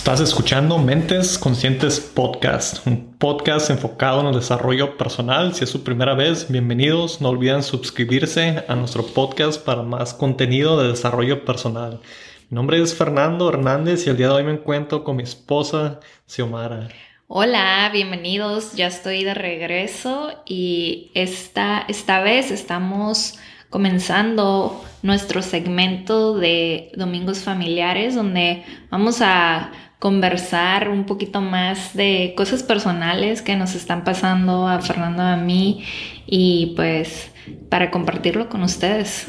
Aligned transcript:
Estás 0.00 0.20
escuchando 0.20 0.78
Mentes 0.78 1.36
Conscientes 1.36 2.00
Podcast, 2.00 2.86
un 2.86 3.12
podcast 3.18 3.68
enfocado 3.68 4.22
en 4.22 4.28
el 4.28 4.34
desarrollo 4.34 4.96
personal. 4.96 5.54
Si 5.54 5.64
es 5.64 5.70
su 5.70 5.84
primera 5.84 6.14
vez, 6.14 6.50
bienvenidos. 6.50 7.20
No 7.20 7.28
olviden 7.28 7.62
suscribirse 7.62 8.64
a 8.66 8.74
nuestro 8.76 9.04
podcast 9.04 9.62
para 9.62 9.82
más 9.82 10.14
contenido 10.14 10.80
de 10.80 10.88
desarrollo 10.88 11.44
personal. 11.44 12.00
Mi 12.48 12.54
nombre 12.54 12.80
es 12.80 12.94
Fernando 12.94 13.50
Hernández 13.50 14.06
y 14.06 14.10
el 14.10 14.16
día 14.16 14.28
de 14.28 14.32
hoy 14.32 14.44
me 14.44 14.52
encuentro 14.52 15.04
con 15.04 15.16
mi 15.16 15.22
esposa, 15.22 16.00
Xiomara. 16.26 16.88
Hola, 17.28 17.90
bienvenidos. 17.92 18.72
Ya 18.72 18.86
estoy 18.86 19.22
de 19.22 19.34
regreso 19.34 20.32
y 20.46 21.10
esta, 21.12 21.84
esta 21.88 22.22
vez 22.22 22.50
estamos 22.50 23.38
comenzando 23.68 24.82
nuestro 25.02 25.42
segmento 25.42 26.38
de 26.38 26.90
Domingos 26.96 27.40
Familiares, 27.40 28.14
donde 28.14 28.64
vamos 28.90 29.20
a 29.20 29.70
conversar 30.00 30.88
un 30.88 31.04
poquito 31.04 31.42
más 31.42 31.94
de 31.94 32.32
cosas 32.36 32.62
personales 32.62 33.42
que 33.42 33.54
nos 33.54 33.74
están 33.74 34.02
pasando 34.02 34.66
a 34.66 34.80
Fernando 34.80 35.22
a 35.22 35.36
mí 35.36 35.84
y 36.26 36.72
pues 36.74 37.30
para 37.68 37.90
compartirlo 37.90 38.48
con 38.48 38.62
ustedes. 38.62 39.26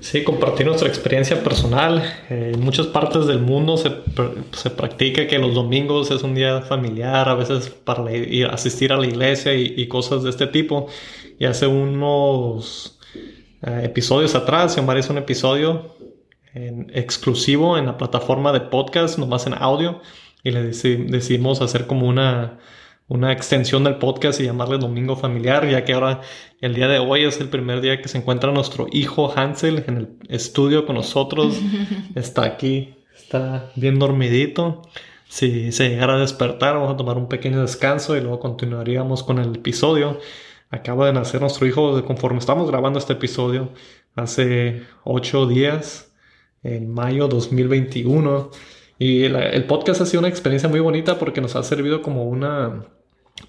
Sí, 0.00 0.24
compartir 0.24 0.66
nuestra 0.66 0.88
experiencia 0.88 1.44
personal. 1.44 2.02
Eh, 2.30 2.52
en 2.54 2.60
muchas 2.60 2.86
partes 2.86 3.26
del 3.26 3.40
mundo 3.40 3.76
se, 3.76 3.90
se, 4.52 4.70
practica 4.70 5.26
que 5.26 5.38
los 5.38 5.54
domingos 5.54 6.10
es 6.10 6.22
un 6.22 6.34
día 6.34 6.62
familiar, 6.62 7.28
a 7.28 7.34
veces 7.34 7.68
para 7.68 8.10
ir, 8.10 8.46
asistir 8.46 8.92
a 8.94 8.96
la 8.96 9.06
iglesia 9.06 9.54
y, 9.54 9.86
cosas 9.88 10.22
de 10.22 10.30
este 10.30 10.46
tipo. 10.46 10.86
Y 11.38 11.44
hace 11.44 11.66
unos 11.66 12.98
eh, 13.62 13.82
episodios 13.84 14.34
atrás, 14.34 14.72
se 14.72 14.80
hizo 14.80 15.12
un 15.12 15.18
episodio 15.18 15.94
en, 16.54 16.90
exclusivo 16.94 17.78
en 17.78 17.86
la 17.86 17.96
plataforma 17.96 18.52
de 18.52 18.60
podcast, 18.60 19.18
nomás 19.18 19.46
en 19.46 19.54
audio, 19.54 20.00
y 20.42 20.50
le 20.50 20.62
decidimos 20.64 21.60
hacer 21.60 21.86
como 21.86 22.06
una, 22.06 22.58
una 23.08 23.32
extensión 23.32 23.84
del 23.84 23.96
podcast 23.96 24.40
y 24.40 24.44
llamarle 24.44 24.78
Domingo 24.78 25.16
Familiar, 25.16 25.68
ya 25.68 25.84
que 25.84 25.92
ahora 25.92 26.20
el 26.60 26.74
día 26.74 26.88
de 26.88 26.98
hoy 26.98 27.24
es 27.24 27.40
el 27.40 27.48
primer 27.48 27.80
día 27.80 28.00
que 28.00 28.08
se 28.08 28.18
encuentra 28.18 28.52
nuestro 28.52 28.86
hijo 28.92 29.32
Hansel 29.34 29.84
en 29.86 29.96
el 29.96 30.08
estudio 30.28 30.86
con 30.86 30.96
nosotros. 30.96 31.60
Está 32.14 32.44
aquí, 32.44 32.94
está 33.16 33.70
bien 33.76 33.98
dormidito. 33.98 34.82
Si 35.28 35.70
se 35.70 35.90
llegara 35.90 36.14
a 36.14 36.18
despertar, 36.18 36.74
vamos 36.74 36.92
a 36.92 36.96
tomar 36.96 37.16
un 37.16 37.28
pequeño 37.28 37.60
descanso 37.60 38.16
y 38.16 38.20
luego 38.20 38.40
continuaríamos 38.40 39.22
con 39.22 39.38
el 39.38 39.56
episodio. 39.56 40.18
Acaba 40.70 41.06
de 41.06 41.12
nacer 41.12 41.40
nuestro 41.40 41.66
hijo 41.66 42.04
conforme 42.04 42.38
estamos 42.38 42.68
grabando 42.68 42.98
este 42.98 43.12
episodio 43.12 43.70
hace 44.16 44.82
ocho 45.04 45.46
días 45.46 46.09
en 46.62 46.92
mayo 46.92 47.28
2021. 47.28 48.50
Y 48.98 49.24
el, 49.24 49.64
podcast 49.66 50.02
ha 50.02 50.06
sido 50.06 50.20
una 50.20 50.28
experiencia 50.28 50.68
muy 50.68 50.80
bonita 50.80 51.18
porque 51.18 51.40
nos 51.40 51.56
ha 51.56 51.62
servido 51.62 52.02
como 52.02 52.24
un 52.24 52.84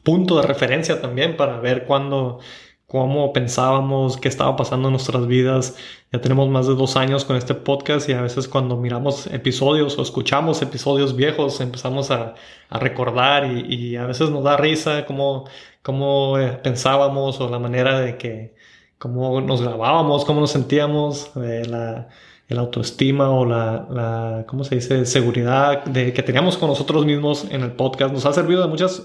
punto 0.03 0.39
de 0.39 0.47
referencia 0.47 1.01
también 1.01 1.35
para 1.35 1.59
ver 1.59 1.85
cuándo, 1.85 2.39
cómo 2.87 3.33
pensábamos, 3.33 4.17
qué 4.17 4.27
estaba 4.29 4.55
pasando 4.55 4.87
en 4.87 4.93
nuestras 4.93 5.27
vidas. 5.27 5.77
Ya 6.11 6.21
tenemos 6.21 6.49
más 6.49 6.67
de 6.67 6.75
dos 6.75 6.95
años 6.95 7.25
con 7.25 7.35
este 7.35 7.53
podcast 7.53 8.07
y 8.09 8.13
a 8.13 8.21
veces 8.21 8.47
cuando 8.47 8.77
miramos 8.77 9.27
episodios 9.27 9.97
o 9.97 10.01
escuchamos 10.01 10.61
episodios 10.61 11.15
viejos 11.15 11.61
empezamos 11.61 12.11
a, 12.11 12.35
recordar 12.69 13.45
y, 13.51 13.97
a 13.97 14.05
veces 14.05 14.29
nos 14.29 14.43
da 14.43 14.55
risa 14.57 15.05
cómo, 15.05 15.45
cómo 15.81 16.39
eh, 16.39 16.53
pensábamos 16.63 17.39
o 17.41 17.49
la 17.49 17.59
manera 17.59 17.99
de 17.99 18.17
que, 18.17 18.55
cómo 18.97 19.41
nos 19.41 19.61
grabábamos, 19.61 20.25
cómo 20.25 20.39
nos 20.41 20.51
sentíamos, 20.51 21.31
eh, 21.37 21.63
la 21.67 22.09
el 22.51 22.59
autoestima 22.59 23.29
o 23.31 23.45
la, 23.45 23.87
la, 23.89 24.45
¿cómo 24.47 24.63
se 24.63 24.75
dice?, 24.75 25.05
seguridad 25.05 25.85
de, 25.85 26.13
que 26.13 26.21
teníamos 26.21 26.57
con 26.57 26.69
nosotros 26.69 27.05
mismos 27.05 27.47
en 27.49 27.61
el 27.61 27.71
podcast. 27.71 28.13
Nos 28.13 28.25
ha 28.25 28.33
servido 28.33 28.61
de 28.61 28.67
muchas 28.67 29.03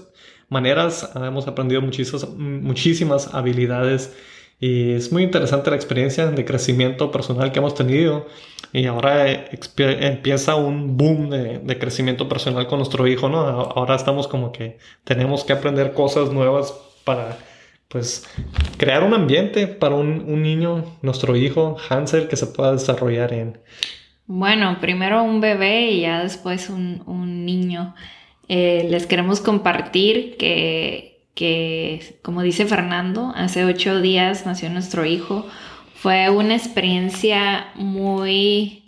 maneras, 0.49 1.09
hemos 1.15 1.47
aprendido 1.47 1.81
muchísimas, 1.81 2.29
muchísimas 2.29 3.33
habilidades 3.33 4.13
y 4.59 4.93
es 4.93 5.11
muy 5.11 5.23
interesante 5.23 5.69
la 5.69 5.75
experiencia 5.75 6.27
de 6.27 6.45
crecimiento 6.45 7.11
personal 7.11 7.51
que 7.51 7.59
hemos 7.59 7.75
tenido. 7.75 8.27
Y 8.73 8.85
ahora 8.85 9.49
empieza 9.77 10.55
un 10.55 10.97
boom 10.97 11.29
de, 11.29 11.59
de, 11.59 11.79
crecimiento 11.79 12.27
personal 12.27 12.67
con 12.67 12.79
nuestro 12.79 13.07
hijo, 13.07 13.29
¿no? 13.29 13.39
Ahora 13.39 13.95
estamos 13.95 14.27
como 14.27 14.51
que 14.51 14.77
tenemos 15.03 15.45
que 15.45 15.53
aprender 15.53 15.93
cosas 15.93 16.31
nuevas 16.31 16.73
para 17.05 17.37
pues 17.87 18.27
crear 18.77 19.03
un 19.03 19.13
ambiente 19.13 19.67
para 19.67 19.95
un, 19.95 20.41
niño, 20.41 20.97
nuestro 21.01 21.35
hijo 21.35 21.77
Hansel, 21.89 22.27
que 22.27 22.35
se 22.35 22.47
pueda 22.47 22.73
desarrollar 22.73 23.33
en. 23.33 23.59
Bueno, 24.25 24.77
primero 24.81 25.23
un 25.23 25.39
bebé 25.39 25.91
y 25.91 26.01
ya 26.01 26.23
después 26.23 26.69
un, 26.69 27.45
niño. 27.45 27.95
Eh, 28.49 28.87
les 28.89 29.05
queremos 29.07 29.39
compartir 29.39 30.37
que, 30.37 31.27
que, 31.33 32.17
como 32.23 32.41
dice 32.41 32.65
Fernando, 32.65 33.31
hace 33.35 33.63
ocho 33.63 34.01
días 34.01 34.45
nació 34.45 34.69
nuestro 34.69 35.05
hijo. 35.05 35.45
Fue 35.95 36.29
una 36.29 36.55
experiencia 36.55 37.67
muy 37.75 38.83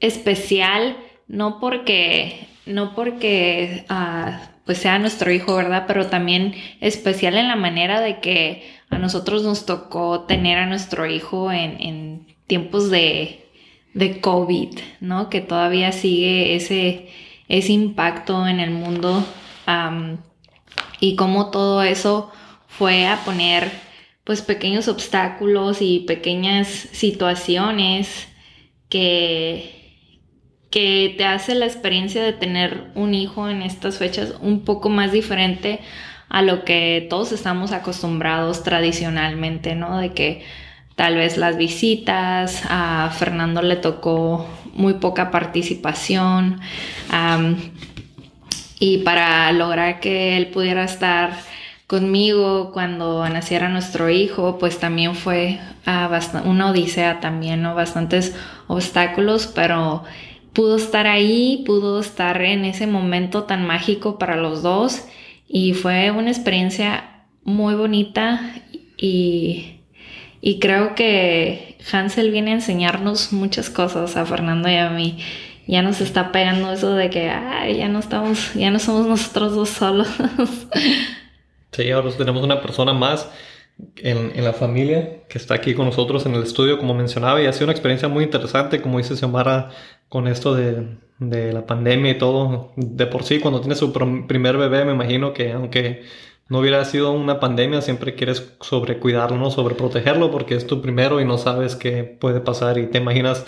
especial, 0.00 0.96
no 1.28 1.60
porque, 1.60 2.46
no 2.66 2.94
porque 2.94 3.84
ah, 3.88 4.50
pues 4.70 4.78
sea 4.78 5.00
nuestro 5.00 5.32
hijo, 5.32 5.56
¿verdad? 5.56 5.82
Pero 5.88 6.06
también 6.06 6.54
especial 6.80 7.36
en 7.36 7.48
la 7.48 7.56
manera 7.56 8.00
de 8.00 8.20
que 8.20 8.70
a 8.88 8.98
nosotros 8.98 9.42
nos 9.42 9.66
tocó 9.66 10.26
tener 10.26 10.58
a 10.58 10.66
nuestro 10.66 11.06
hijo 11.06 11.50
en, 11.50 12.24
tiempos 12.46 12.88
de, 12.88 13.48
de, 13.94 14.20
COVID, 14.20 14.78
¿no? 15.00 15.28
Que 15.28 15.40
todavía 15.40 15.90
sigue 15.90 16.54
ese, 16.54 17.08
ese 17.48 17.72
impacto 17.72 18.46
en 18.46 18.60
el 18.60 18.70
mundo 18.70 19.26
y 21.00 21.16
cómo 21.16 21.50
todo 21.50 21.82
eso 21.82 22.30
fue 22.68 23.08
a 23.08 23.24
poner 23.24 23.72
pues 24.22 24.40
pequeños 24.40 24.86
obstáculos 24.86 25.78
y 25.80 26.04
pequeñas 26.06 26.68
situaciones 26.68 28.28
que 28.88 29.79
que 30.70 31.14
te 31.18 31.24
hace 31.24 31.54
la 31.54 31.66
experiencia 31.66 32.22
de 32.22 32.32
tener 32.32 32.90
un 32.94 33.14
hijo 33.14 33.48
en 33.48 33.62
estas 33.62 33.98
fechas 33.98 34.34
un 34.40 34.60
poco 34.64 34.88
más 34.88 35.12
diferente 35.12 35.80
a 36.28 36.42
lo 36.42 36.64
que 36.64 37.06
todos 37.10 37.32
estamos 37.32 37.72
acostumbrados 37.72 38.62
tradicionalmente, 38.62 39.74
¿no? 39.74 39.98
De 39.98 40.12
que 40.12 40.44
tal 40.94 41.16
vez 41.16 41.36
las 41.36 41.56
visitas, 41.56 42.62
a 42.68 43.10
Fernando 43.18 43.62
le 43.62 43.76
tocó 43.76 44.46
muy 44.72 44.94
poca 44.94 45.32
participación 45.32 46.60
y 48.78 48.98
para 48.98 49.50
lograr 49.52 49.98
que 49.98 50.36
él 50.36 50.46
pudiera 50.48 50.84
estar 50.84 51.32
conmigo 51.88 52.70
cuando 52.72 53.28
naciera 53.28 53.68
nuestro 53.68 54.08
hijo, 54.08 54.58
pues 54.58 54.78
también 54.78 55.16
fue 55.16 55.58
uh, 55.88 56.48
una 56.48 56.70
odisea 56.70 57.18
también, 57.18 57.62
¿no? 57.62 57.74
Bastantes 57.74 58.36
obstáculos, 58.68 59.48
pero 59.48 60.04
pudo 60.52 60.76
estar 60.76 61.06
ahí, 61.06 61.62
pudo 61.66 62.00
estar 62.00 62.40
en 62.42 62.64
ese 62.64 62.86
momento 62.86 63.44
tan 63.44 63.66
mágico 63.66 64.18
para 64.18 64.36
los 64.36 64.62
dos 64.62 65.04
y 65.48 65.74
fue 65.74 66.10
una 66.10 66.30
experiencia 66.30 67.24
muy 67.44 67.74
bonita 67.74 68.54
y, 68.96 69.76
creo 70.60 70.94
que 70.94 71.76
Hansel 71.92 72.30
viene 72.30 72.52
a 72.52 72.54
enseñarnos 72.54 73.32
muchas 73.32 73.70
cosas 73.70 74.16
a 74.16 74.26
Fernando 74.26 74.68
y 74.68 74.76
a 74.76 74.90
mí. 74.90 75.18
Ya 75.66 75.82
nos 75.82 76.00
está 76.00 76.32
pegando 76.32 76.72
eso 76.72 76.94
de 76.94 77.10
que 77.10 77.26
ya 77.26 77.88
no 77.88 78.00
estamos, 78.00 78.54
ya 78.54 78.70
no 78.70 78.78
somos 78.78 79.06
nosotros 79.06 79.54
dos 79.54 79.70
solos. 79.70 80.08
Sí, 81.72 81.88
ahora 81.92 82.10
tenemos 82.10 82.42
una 82.42 82.60
persona 82.60 82.92
más 82.92 83.30
en, 83.96 84.32
en, 84.34 84.44
la 84.44 84.52
familia 84.52 85.22
que 85.28 85.38
está 85.38 85.54
aquí 85.54 85.74
con 85.74 85.86
nosotros 85.86 86.26
en 86.26 86.34
el 86.34 86.42
estudio, 86.42 86.78
como 86.78 86.94
mencionaba, 86.94 87.42
y 87.42 87.46
ha 87.46 87.52
sido 87.52 87.66
una 87.66 87.72
experiencia 87.72 88.08
muy 88.08 88.24
interesante, 88.24 88.80
como 88.80 88.98
dice 88.98 89.16
Xiomara, 89.16 89.70
con 90.08 90.26
esto 90.28 90.54
de, 90.54 90.98
de, 91.18 91.52
la 91.52 91.66
pandemia 91.66 92.12
y 92.12 92.18
todo. 92.18 92.72
De 92.76 93.06
por 93.06 93.24
sí, 93.24 93.40
cuando 93.40 93.60
tienes 93.60 93.78
su 93.78 93.92
primer 93.92 94.56
bebé, 94.56 94.84
me 94.84 94.92
imagino 94.92 95.32
que 95.32 95.52
aunque 95.52 96.02
no 96.50 96.58
hubiera 96.58 96.84
sido 96.84 97.12
una 97.12 97.40
pandemia, 97.40 97.80
siempre 97.80 98.16
quieres 98.16 98.52
sobrecuidarlo, 98.60 99.38
¿no? 99.38 99.50
Sobreprotegerlo 99.50 100.32
porque 100.32 100.56
es 100.56 100.66
tu 100.66 100.82
primero 100.82 101.20
y 101.20 101.24
no 101.24 101.38
sabes 101.38 101.76
qué 101.76 102.02
puede 102.02 102.40
pasar 102.40 102.76
y 102.78 102.86
te 102.88 102.98
imaginas 102.98 103.46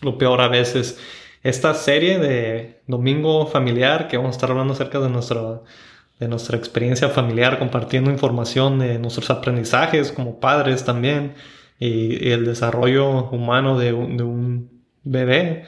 lo 0.00 0.16
peor 0.18 0.40
a 0.40 0.48
veces. 0.48 0.98
Esta 1.42 1.74
serie 1.74 2.18
de 2.18 2.80
Domingo 2.86 3.46
Familiar, 3.46 4.08
que 4.08 4.16
vamos 4.16 4.30
a 4.30 4.36
estar 4.36 4.50
hablando 4.50 4.72
acerca 4.72 4.98
de 4.98 5.10
nuestra, 5.10 5.60
de 6.18 6.28
nuestra 6.28 6.56
experiencia 6.56 7.08
familiar, 7.08 7.58
compartiendo 7.58 8.10
información 8.10 8.78
de 8.78 8.98
nuestros 8.98 9.30
aprendizajes 9.30 10.12
como 10.12 10.40
padres 10.40 10.84
también 10.84 11.34
y, 11.78 12.30
el 12.30 12.44
desarrollo 12.44 13.30
humano 13.30 13.78
de, 13.78 13.92
de 13.92 14.22
un 14.22 14.70
bebé 15.04 15.64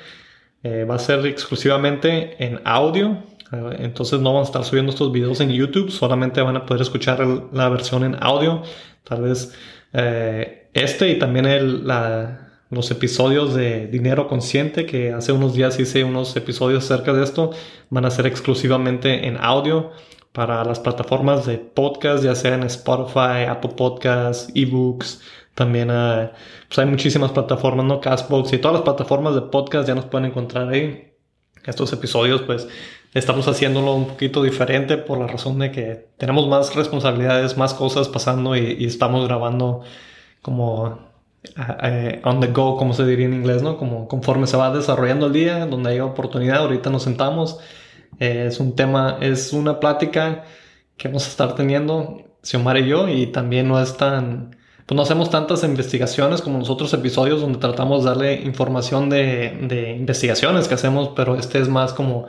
eh, 0.62 0.84
va 0.84 0.96
a 0.96 0.98
ser 0.98 1.24
exclusivamente 1.26 2.44
en 2.44 2.60
audio. 2.64 3.22
Eh, 3.52 3.76
entonces 3.80 4.20
no 4.20 4.32
vamos 4.32 4.48
a 4.48 4.50
estar 4.50 4.64
subiendo 4.64 4.90
estos 4.90 5.10
videos 5.12 5.40
en 5.40 5.50
YouTube, 5.50 5.90
solamente 5.90 6.40
van 6.42 6.56
a 6.56 6.66
poder 6.66 6.82
escuchar 6.82 7.26
la 7.52 7.68
versión 7.68 8.04
en 8.04 8.16
audio. 8.20 8.62
Tal 9.04 9.22
vez 9.22 9.54
eh, 9.92 10.68
este 10.74 11.10
y 11.10 11.18
también 11.18 11.46
el, 11.46 11.86
la, 11.86 12.50
los 12.70 12.90
episodios 12.90 13.54
de 13.54 13.86
Dinero 13.86 14.28
Consciente, 14.28 14.86
que 14.86 15.12
hace 15.12 15.32
unos 15.32 15.54
días 15.54 15.80
hice 15.80 16.04
unos 16.04 16.36
episodios 16.36 16.84
acerca 16.84 17.12
de 17.12 17.24
esto, 17.24 17.50
van 17.88 18.04
a 18.04 18.10
ser 18.10 18.26
exclusivamente 18.26 19.26
en 19.26 19.36
audio 19.38 19.92
para 20.32 20.64
las 20.64 20.78
plataformas 20.78 21.46
de 21.46 21.58
podcast, 21.58 22.22
ya 22.24 22.34
sea 22.34 22.56
Spotify, 22.66 23.44
Apple 23.48 23.72
Podcasts, 23.76 24.50
eBooks, 24.54 25.20
también 25.54 25.90
hay, 25.90 26.30
pues 26.68 26.78
hay 26.78 26.86
muchísimas 26.86 27.32
plataformas, 27.32 27.84
¿no? 27.86 28.00
Castbox 28.00 28.52
y 28.52 28.58
todas 28.58 28.76
las 28.76 28.82
plataformas 28.82 29.34
de 29.34 29.42
podcast 29.42 29.88
ya 29.88 29.94
nos 29.94 30.06
pueden 30.06 30.30
encontrar 30.30 30.68
ahí. 30.68 31.12
Estos 31.66 31.92
episodios, 31.92 32.42
pues, 32.42 32.68
estamos 33.12 33.46
haciéndolo 33.48 33.94
un 33.94 34.06
poquito 34.06 34.42
diferente 34.42 34.96
por 34.96 35.18
la 35.18 35.26
razón 35.26 35.58
de 35.58 35.70
que 35.72 36.08
tenemos 36.16 36.48
más 36.48 36.74
responsabilidades, 36.74 37.56
más 37.56 37.74
cosas 37.74 38.08
pasando 38.08 38.56
y, 38.56 38.84
estamos 38.84 39.26
grabando 39.26 39.82
como 40.42 41.10
on 42.24 42.40
the 42.40 42.48
go, 42.48 42.76
como 42.76 42.94
se 42.94 43.04
diría 43.06 43.26
en 43.26 43.34
inglés, 43.34 43.62
¿no? 43.62 43.76
Como 43.76 44.08
conforme 44.08 44.46
se 44.46 44.56
va 44.56 44.70
desarrollando 44.74 45.26
el 45.26 45.32
día, 45.32 45.66
donde 45.66 45.90
hay 45.90 46.00
oportunidad, 46.00 46.58
ahorita 46.58 46.90
nos 46.90 47.02
sentamos. 47.02 47.58
Eh, 48.18 48.46
es 48.48 48.60
un 48.60 48.74
tema, 48.74 49.18
es 49.20 49.52
una 49.52 49.80
plática 49.80 50.44
que 50.96 51.08
vamos 51.08 51.26
a 51.26 51.30
estar 51.30 51.54
teniendo, 51.54 52.22
Xiomara 52.42 52.80
y 52.80 52.88
yo, 52.88 53.08
y 53.08 53.26
también 53.26 53.68
no 53.68 53.80
es 53.80 53.96
tan 53.96 54.56
pues 54.86 54.96
no 54.96 55.02
hacemos 55.02 55.30
tantas 55.30 55.62
investigaciones 55.62 56.42
como 56.42 56.58
los 56.58 56.68
otros 56.68 56.92
episodios 56.94 57.40
donde 57.40 57.60
tratamos 57.60 58.02
de 58.02 58.10
darle 58.10 58.34
información 58.42 59.08
de, 59.08 59.56
de 59.62 59.92
investigaciones 59.92 60.66
que 60.66 60.74
hacemos, 60.74 61.10
pero 61.14 61.36
este 61.36 61.60
es 61.60 61.68
más 61.68 61.92
como 61.92 62.26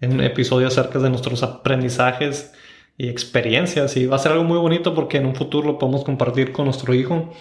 un 0.00 0.20
episodio 0.20 0.68
acerca 0.68 1.00
de 1.00 1.10
nuestros 1.10 1.42
aprendizajes 1.42 2.52
y 2.98 3.08
experiencias 3.08 3.96
y 3.96 4.06
va 4.06 4.16
a 4.16 4.18
ser 4.18 4.32
algo 4.32 4.44
muy 4.44 4.58
bonito 4.58 4.94
porque 4.94 5.18
en 5.18 5.26
un 5.26 5.34
futuro 5.34 5.66
lo 5.66 5.78
podemos 5.78 6.04
compartir 6.04 6.52
con 6.52 6.66
nuestro 6.66 6.94
hijo. 6.94 7.32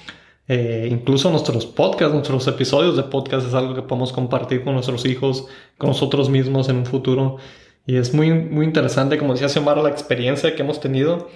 Eh, 0.47 0.87
incluso 0.91 1.31
nuestros 1.31 1.65
podcasts, 1.65 2.13
nuestros 2.13 2.47
episodios 2.47 2.95
de 2.95 3.03
podcast 3.03 3.47
es 3.47 3.53
algo 3.53 3.73
que 3.73 3.81
podemos 3.81 4.13
compartir 4.13 4.63
con 4.63 4.73
nuestros 4.73 5.05
hijos, 5.05 5.47
con 5.77 5.89
nosotros 5.89 6.29
mismos 6.29 6.69
en 6.69 6.77
un 6.77 6.85
futuro. 6.85 7.37
Y 7.85 7.97
es 7.97 8.13
muy, 8.13 8.31
muy 8.31 8.65
interesante, 8.65 9.17
como 9.17 9.33
decía 9.33 9.49
Xiomara, 9.49 9.81
la 9.81 9.89
experiencia 9.89 10.55
que 10.55 10.63
hemos 10.63 10.79
tenido 10.79 11.29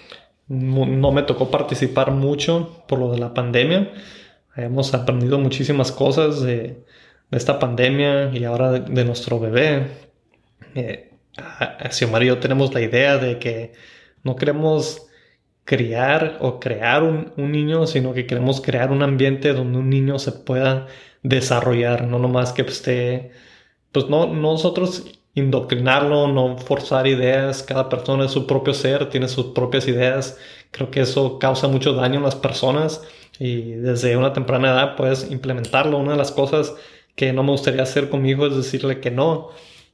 no 0.48 1.12
me 1.12 1.22
tocó 1.22 1.52
participar 1.52 2.12
mucho 2.12 2.84
por 2.88 2.98
lo 3.00 3.12
de 3.12 3.20
la 3.20 3.34
pandemia. 3.34 3.92
Hemos 4.56 4.94
aprendido 4.94 5.38
muchísimas 5.38 5.92
cosas 5.92 6.42
de, 6.42 6.84
esta 7.32 7.60
pandemia 7.60 8.32
y 8.34 8.44
ahora 8.46 8.72
de, 8.72 9.06
nuestro 9.06 9.40
bebé. 9.40 9.88
Eh, 10.74 11.12
Xiomara 11.92 12.26
y 12.26 12.28
yo 12.30 12.40
tenemos 12.40 12.74
la 12.74 12.82
idea 12.82 13.18
de 13.20 13.38
que 13.38 13.74
no 14.24 14.36
queremos 14.36 15.08
criar 15.66 16.38
o 16.42 16.60
crear 16.60 17.04
un, 17.04 17.32
un, 17.38 17.52
niño, 17.52 17.86
sino 17.86 18.14
que 18.14 18.26
queremos 18.26 18.60
crear 18.60 18.92
un 18.92 19.04
ambiente 19.04 19.54
donde 19.54 19.78
un 19.78 19.90
niño 19.90 20.18
se 20.18 20.32
pueda 20.32 20.88
desarrollar, 21.22 22.08
no 22.08 22.18
nomás 22.18 22.54
que 22.54 22.64
esté, 22.64 23.32
pues 23.92 24.08
no, 24.10 24.26
nosotros 24.34 25.19
indoctrinarlo, 25.36 26.28
no 26.28 26.58
forzar 26.58 27.08
ideas. 27.08 27.64
Cada 27.64 27.90
persona 27.90 28.26
es 28.26 28.32
su 28.32 28.48
propio 28.48 28.74
ser, 28.74 29.10
tiene 29.10 29.28
sus 29.28 29.48
propias 29.48 29.88
ideas. 29.88 30.38
Creo 30.72 30.92
que 30.92 31.02
eso 31.02 31.40
causa 31.40 31.68
mucho 31.68 31.94
daño 31.94 32.18
en 32.18 32.24
las 32.24 32.36
personas 32.36 33.02
y 33.40 33.72
desde 33.72 34.18
una 34.18 34.34
temprana 34.34 34.72
edad 34.72 34.96
puedes 34.96 35.32
implementarlo. 35.32 35.98
Una 35.98 36.12
de 36.12 36.18
las 36.18 36.32
cosas 36.32 36.76
que 37.16 37.34
no 37.34 37.44
me 37.44 37.52
gustaría 37.52 37.84
hacer 37.84 38.10
con 38.10 38.22
mi 38.22 38.32
hijo 38.32 38.48
es 38.48 38.56
decirle 38.56 39.00
que 39.00 39.12
no. 39.12 39.50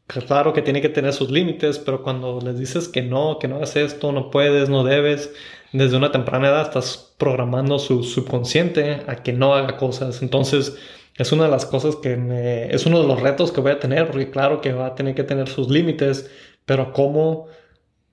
Claro 0.08 0.54
que 0.54 0.62
tiene 0.62 0.82
que 0.82 0.90
tener 0.90 1.14
sus 1.14 1.32
límites, 1.32 1.80
pero 1.80 2.04
cuando 2.04 2.40
les 2.40 2.60
dices 2.60 2.88
que 2.88 3.02
no, 3.02 3.40
que 3.40 3.48
no 3.48 3.56
hagas 3.56 3.76
esto, 3.76 4.12
no 4.12 4.30
puedes, 4.30 4.70
no 4.70 4.84
debes, 4.84 5.34
desde 5.74 5.98
una 5.98 6.12
temprana 6.12 6.50
edad 6.50 6.62
estás 6.62 7.16
programando 7.18 7.80
su 7.80 8.04
subconsciente 8.04 9.02
a 9.08 9.24
que 9.24 9.34
no 9.34 9.56
haga 9.56 9.78
cosas. 9.78 10.22
Entonces, 10.22 10.78
es 11.18 11.32
una 11.32 11.46
de 11.46 11.52
las 11.52 11.66
cosas 11.66 11.96
que 11.96 12.18
me, 12.18 12.74
es 12.74 12.86
uno 12.86 13.02
de 13.02 13.08
los 13.08 13.22
retos 13.22 13.52
que 13.52 13.62
voy 13.62 13.72
a 13.72 13.80
tener, 13.80 14.08
porque 14.08 14.30
claro 14.30 14.62
que 14.62 14.74
va 14.74 14.88
a 14.88 14.96
tener 14.96 15.16
que 15.16 15.24
tener 15.24 15.48
sus 15.48 15.70
límites, 15.70 16.30
pero 16.66 16.92
cómo, 16.92 17.48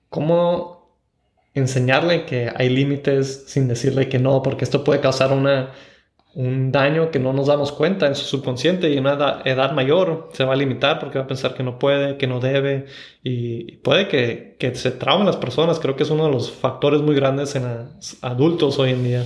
cómo 0.09 0.97
enseñarle 1.53 2.25
que 2.25 2.51
hay 2.55 2.69
límites 2.69 3.45
sin 3.47 3.67
decirle 3.67 4.07
que 4.07 4.19
no, 4.19 4.41
porque 4.41 4.63
esto 4.63 4.83
puede 4.83 5.01
causar 5.01 5.33
una, 5.33 5.73
un 6.33 6.71
daño 6.71 7.11
que 7.11 7.19
no 7.19 7.33
nos 7.33 7.47
damos 7.47 7.73
cuenta 7.73 8.07
en 8.07 8.15
su 8.15 8.25
subconsciente 8.25 8.89
y 8.89 8.93
en 8.93 9.05
una 9.05 9.41
edad, 9.43 9.73
mayor 9.73 10.29
se 10.31 10.45
va 10.45 10.53
a 10.53 10.55
limitar 10.55 10.99
porque 10.99 11.19
va 11.19 11.25
a 11.25 11.27
pensar 11.27 11.53
que 11.55 11.63
no 11.63 11.77
puede, 11.77 12.17
que 12.17 12.25
no 12.25 12.39
debe 12.39 12.85
y 13.21 13.77
puede 13.77 14.07
que, 14.07 14.55
que 14.57 14.73
se 14.75 14.91
traumen 14.91 15.27
las 15.27 15.37
personas. 15.37 15.79
Creo 15.79 15.95
que 15.95 16.03
es 16.03 16.09
uno 16.09 16.25
de 16.25 16.31
los 16.31 16.51
factores 16.51 17.01
muy 17.01 17.15
grandes 17.15 17.55
en 17.55 17.65
adultos 18.21 18.79
hoy 18.79 18.91
en 18.91 19.03
día. 19.03 19.25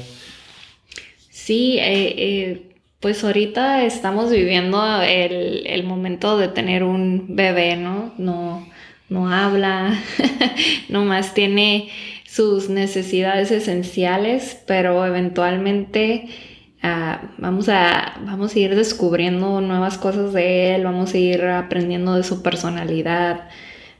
Sí, 1.29 1.77
eh, 1.79 2.15
eh 2.17 2.76
pues 2.99 3.23
ahorita 3.23 3.83
estamos 3.83 4.31
viviendo 4.31 5.01
el, 5.01 5.83
momento 5.83 6.37
de 6.37 6.47
tener 6.47 6.83
un 6.83 7.35
bebé, 7.35 7.75
¿no? 7.75 8.13
No, 8.17 8.67
no 9.09 9.31
habla, 9.31 9.93
nomás 10.89 11.33
tiene 11.33 11.89
sus 12.25 12.69
necesidades 12.69 13.51
esenciales, 13.51 14.61
pero 14.65 15.05
eventualmente 15.05 16.27
ah, 16.81 17.21
vamos, 17.37 17.69
a, 17.69 18.19
vamos 18.25 18.55
a 18.55 18.59
ir 18.59 18.75
descubriendo 18.75 19.61
nuevas 19.61 19.97
cosas 19.97 20.33
de 20.33 20.75
él, 20.75 20.83
vamos 20.83 21.13
a 21.13 21.17
ir 21.17 21.43
aprendiendo 21.45 22.15
de 22.15 22.23
su 22.23 22.41
personalidad, 22.41 23.49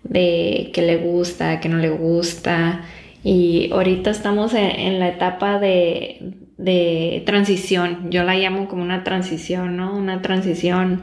de 0.04 0.72
qué 0.74 0.82
le 0.82 0.98
gusta, 0.98 1.60
qué 1.60 1.70
no 1.70 1.78
le 1.78 1.90
gusta. 1.90 2.84
Y 3.24 3.70
ahorita 3.72 4.10
estamos 4.10 4.54
en 4.54 5.00
la 5.00 5.10
etapa 5.10 5.60
de, 5.60 6.47
de 6.58 7.24
transición. 7.26 8.10
Yo 8.10 8.24
la 8.24 8.36
llamo 8.36 8.68
como 8.68 8.82
una 8.82 9.04
transición, 9.04 9.78
¿no? 9.78 9.96
Una 9.96 10.22
transición 10.22 11.02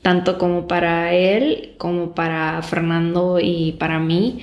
tanto 0.00 0.38
como 0.38 0.66
para 0.66 1.12
él, 1.12 1.74
como 1.78 2.14
para 2.14 2.60
Fernando 2.62 3.38
y 3.40 3.72
para 3.72 3.98
mí. 3.98 4.40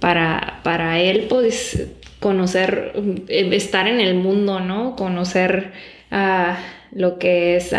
Para, 0.00 0.60
para 0.62 1.00
él, 1.00 1.26
pues, 1.28 1.88
conocer, 2.20 2.92
eh, 3.28 3.48
estar 3.52 3.86
en 3.86 4.00
el 4.00 4.14
mundo, 4.14 4.60
¿no? 4.60 4.96
Conocer 4.96 5.72
uh, 6.12 6.54
lo 6.92 7.18
que 7.18 7.56
es 7.56 7.74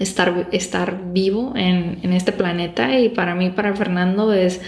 estar, 0.00 0.48
estar 0.50 1.12
vivo 1.12 1.52
en, 1.56 1.98
en, 2.02 2.12
este 2.12 2.32
planeta. 2.32 2.98
Y 2.98 3.10
para 3.10 3.36
mí, 3.36 3.50
para 3.50 3.74
Fernando, 3.76 4.32
es 4.32 4.60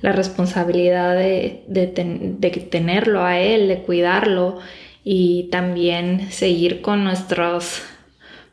la 0.00 0.10
responsabilidad 0.10 1.14
de, 1.14 1.62
de, 1.68 1.86
de 1.86 2.50
tenerlo 2.50 3.22
a 3.22 3.38
él, 3.38 3.68
de 3.68 3.78
cuidarlo 3.82 4.58
y 5.04 5.48
también 5.50 6.30
seguir 6.30 6.80
con 6.80 7.04
nuestros 7.04 7.82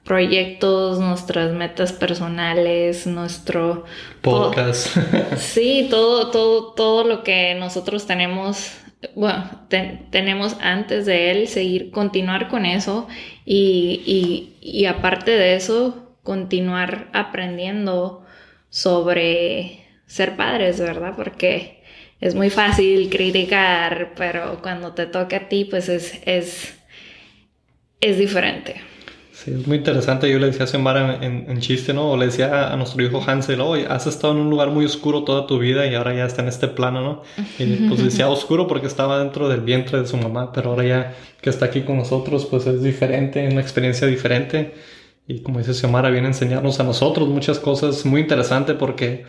proyectos, 0.04 1.00
nuestras 1.00 1.54
metas 1.54 1.94
personales, 1.94 3.06
nuestro 3.06 3.86
podcast. 4.22 4.98
sí, 5.38 5.88
todo, 5.90 6.32
todo, 6.32 6.74
todo 6.74 7.04
lo 7.04 7.24
que 7.24 7.54
nosotros 7.56 8.08
tenemos, 8.08 8.72
bueno, 9.16 9.68
tenemos 10.10 10.56
antes 10.62 11.06
de 11.06 11.32
él, 11.32 11.48
seguir, 11.48 11.92
continuar 11.92 12.48
con 12.48 12.66
eso 12.66 13.08
y, 13.46 14.02
y, 14.06 14.58
y 14.62 14.86
aparte 14.86 15.30
de 15.30 15.56
eso, 15.56 16.16
continuar 16.24 17.10
aprendiendo 17.14 18.26
sobre 18.70 19.86
ser 20.08 20.36
padres, 20.36 20.80
¿verdad? 20.80 21.14
Porque 21.16 21.79
es 22.22 22.36
muy 22.36 22.50
fácil 22.50 23.10
criticar, 23.10 24.14
pero 24.18 24.60
cuando 24.62 24.92
te 24.92 25.06
toca 25.06 25.38
a 25.38 25.50
ti, 25.50 25.66
pues 25.66 25.88
es, 25.88 26.20
es, 26.26 26.74
es 28.02 28.18
diferente. 28.18 28.82
Sí, 29.32 29.52
es 29.52 29.66
muy 29.66 29.78
interesante. 29.78 30.30
Yo 30.30 30.38
le 30.38 30.48
decía 30.48 30.66
a 30.66 30.68
Xiomara 30.68 31.24
en, 31.24 31.46
en, 31.50 31.60
chiste, 31.62 31.94
¿no? 31.94 32.12
O 32.12 32.18
le 32.18 32.26
decía 32.26 32.74
a, 32.74 32.76
nuestro 32.76 33.02
hijo 33.02 33.24
Hansel, 33.26 33.62
oye, 33.62 33.86
has 33.88 34.06
estado 34.06 34.34
en 34.34 34.40
un 34.40 34.50
lugar 34.50 34.70
muy 34.70 34.84
oscuro 34.84 35.24
toda 35.24 35.48
tu 35.48 35.60
vida 35.60 35.88
y 35.88 35.96
ahora 35.96 36.14
ya 36.14 36.26
está 36.26 36.42
en 36.42 36.50
este 36.50 36.68
plano, 36.68 37.02
¿no? 37.02 37.24
Y 37.58 37.66
pues 37.88 38.04
decía 38.04 38.28
oscuro 38.28 38.68
porque 38.68 38.88
estaba 38.88 39.18
dentro 39.20 39.48
del 39.48 39.62
vientre 39.62 40.02
de 40.02 40.08
su 40.08 40.18
mamá, 40.18 40.52
pero 40.52 40.72
ahora 40.72 40.84
ya 40.84 41.16
que 41.42 41.50
está 41.50 41.68
aquí 41.68 41.84
con 41.84 41.96
nosotros, 41.96 42.48
pues 42.48 42.68
es 42.68 42.84
diferente, 42.84 43.48
una 43.48 43.62
experiencia 43.62 44.08
diferente. 44.08 44.74
Y 45.26 45.40
como 45.40 45.60
dice 45.60 45.74
Xiomara, 45.74 46.10
viene 46.10 46.28
a 46.28 46.32
enseñarnos 46.32 46.82
a 46.82 46.84
nosotros 46.84 47.30
muchas 47.30 47.60
cosas 47.60 48.06
muy 48.06 48.20
interesantes 48.20 48.76
porque 48.78 49.24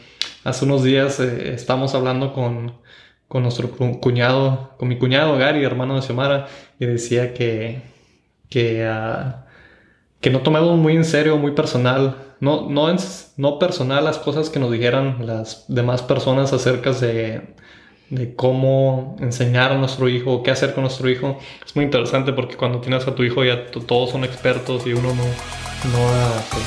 hace 0.44 0.64
unos 0.64 0.82
días 0.82 1.20
eh, 1.20 1.54
estamos 1.54 1.94
hablando 1.94 2.32
con, 2.32 2.73
con, 3.28 3.42
nuestro 3.42 3.70
cuñado, 3.70 4.75
con 4.78 4.88
mi 4.88 4.99
cuñado 4.99 5.37
Gary, 5.38 5.64
hermano 5.64 5.97
de 5.97 6.02
Xiomara, 6.02 6.49
y 6.78 6.87
decía 6.87 7.35
que, 7.35 7.82
que, 8.49 8.88
uh, 8.88 9.32
que 10.20 10.30
no 10.30 10.40
tomemos 10.40 10.78
muy 10.78 10.97
en 10.97 11.04
serio, 11.04 11.37
muy 11.37 11.52
personal, 11.52 12.16
no, 12.40 12.68
no, 12.68 12.94
no 13.37 13.59
personal 13.59 14.04
las 14.04 14.18
cosas 14.18 14.50
que 14.50 14.59
nos 14.59 14.73
dijeran 14.73 15.26
las 15.26 15.64
demás 15.68 16.02
personas 16.02 16.52
acerca 16.52 16.92
de, 16.92 17.54
de 18.11 18.35
cómo 18.35 19.16
enseñar 19.20 19.73
a 19.73 19.78
nuestro 19.78 20.09
hijo, 20.09 20.42
qué 20.42 20.50
hacer 20.50 20.75
con 20.75 20.82
nuestro 20.82 21.09
hijo. 21.09 21.38
Es 21.64 21.76
muy 21.76 21.85
interesante 21.85 22.32
porque 22.32 22.56
cuando 22.56 22.80
tienes 22.80 23.06
a 23.06 23.14
tu 23.14 23.23
hijo 23.23 23.44
ya 23.44 23.66
todos 23.66 24.11
son 24.11 24.25
expertos 24.25 24.87
y 24.87 24.92
uno 24.92 25.14
no, 25.14 25.25
no 25.25 26.12
pues, 26.50 26.64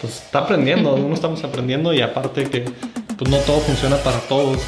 pues, 0.00 0.22
está 0.24 0.40
aprendiendo, 0.40 0.94
uno 0.96 1.14
estamos 1.14 1.42
aprendiendo 1.44 1.94
y 1.94 2.00
aparte 2.00 2.50
que 2.50 2.64
pues 3.18 3.30
no 3.30 3.38
todo 3.38 3.60
funciona 3.60 3.96
para 3.96 4.18
todos. 4.20 4.58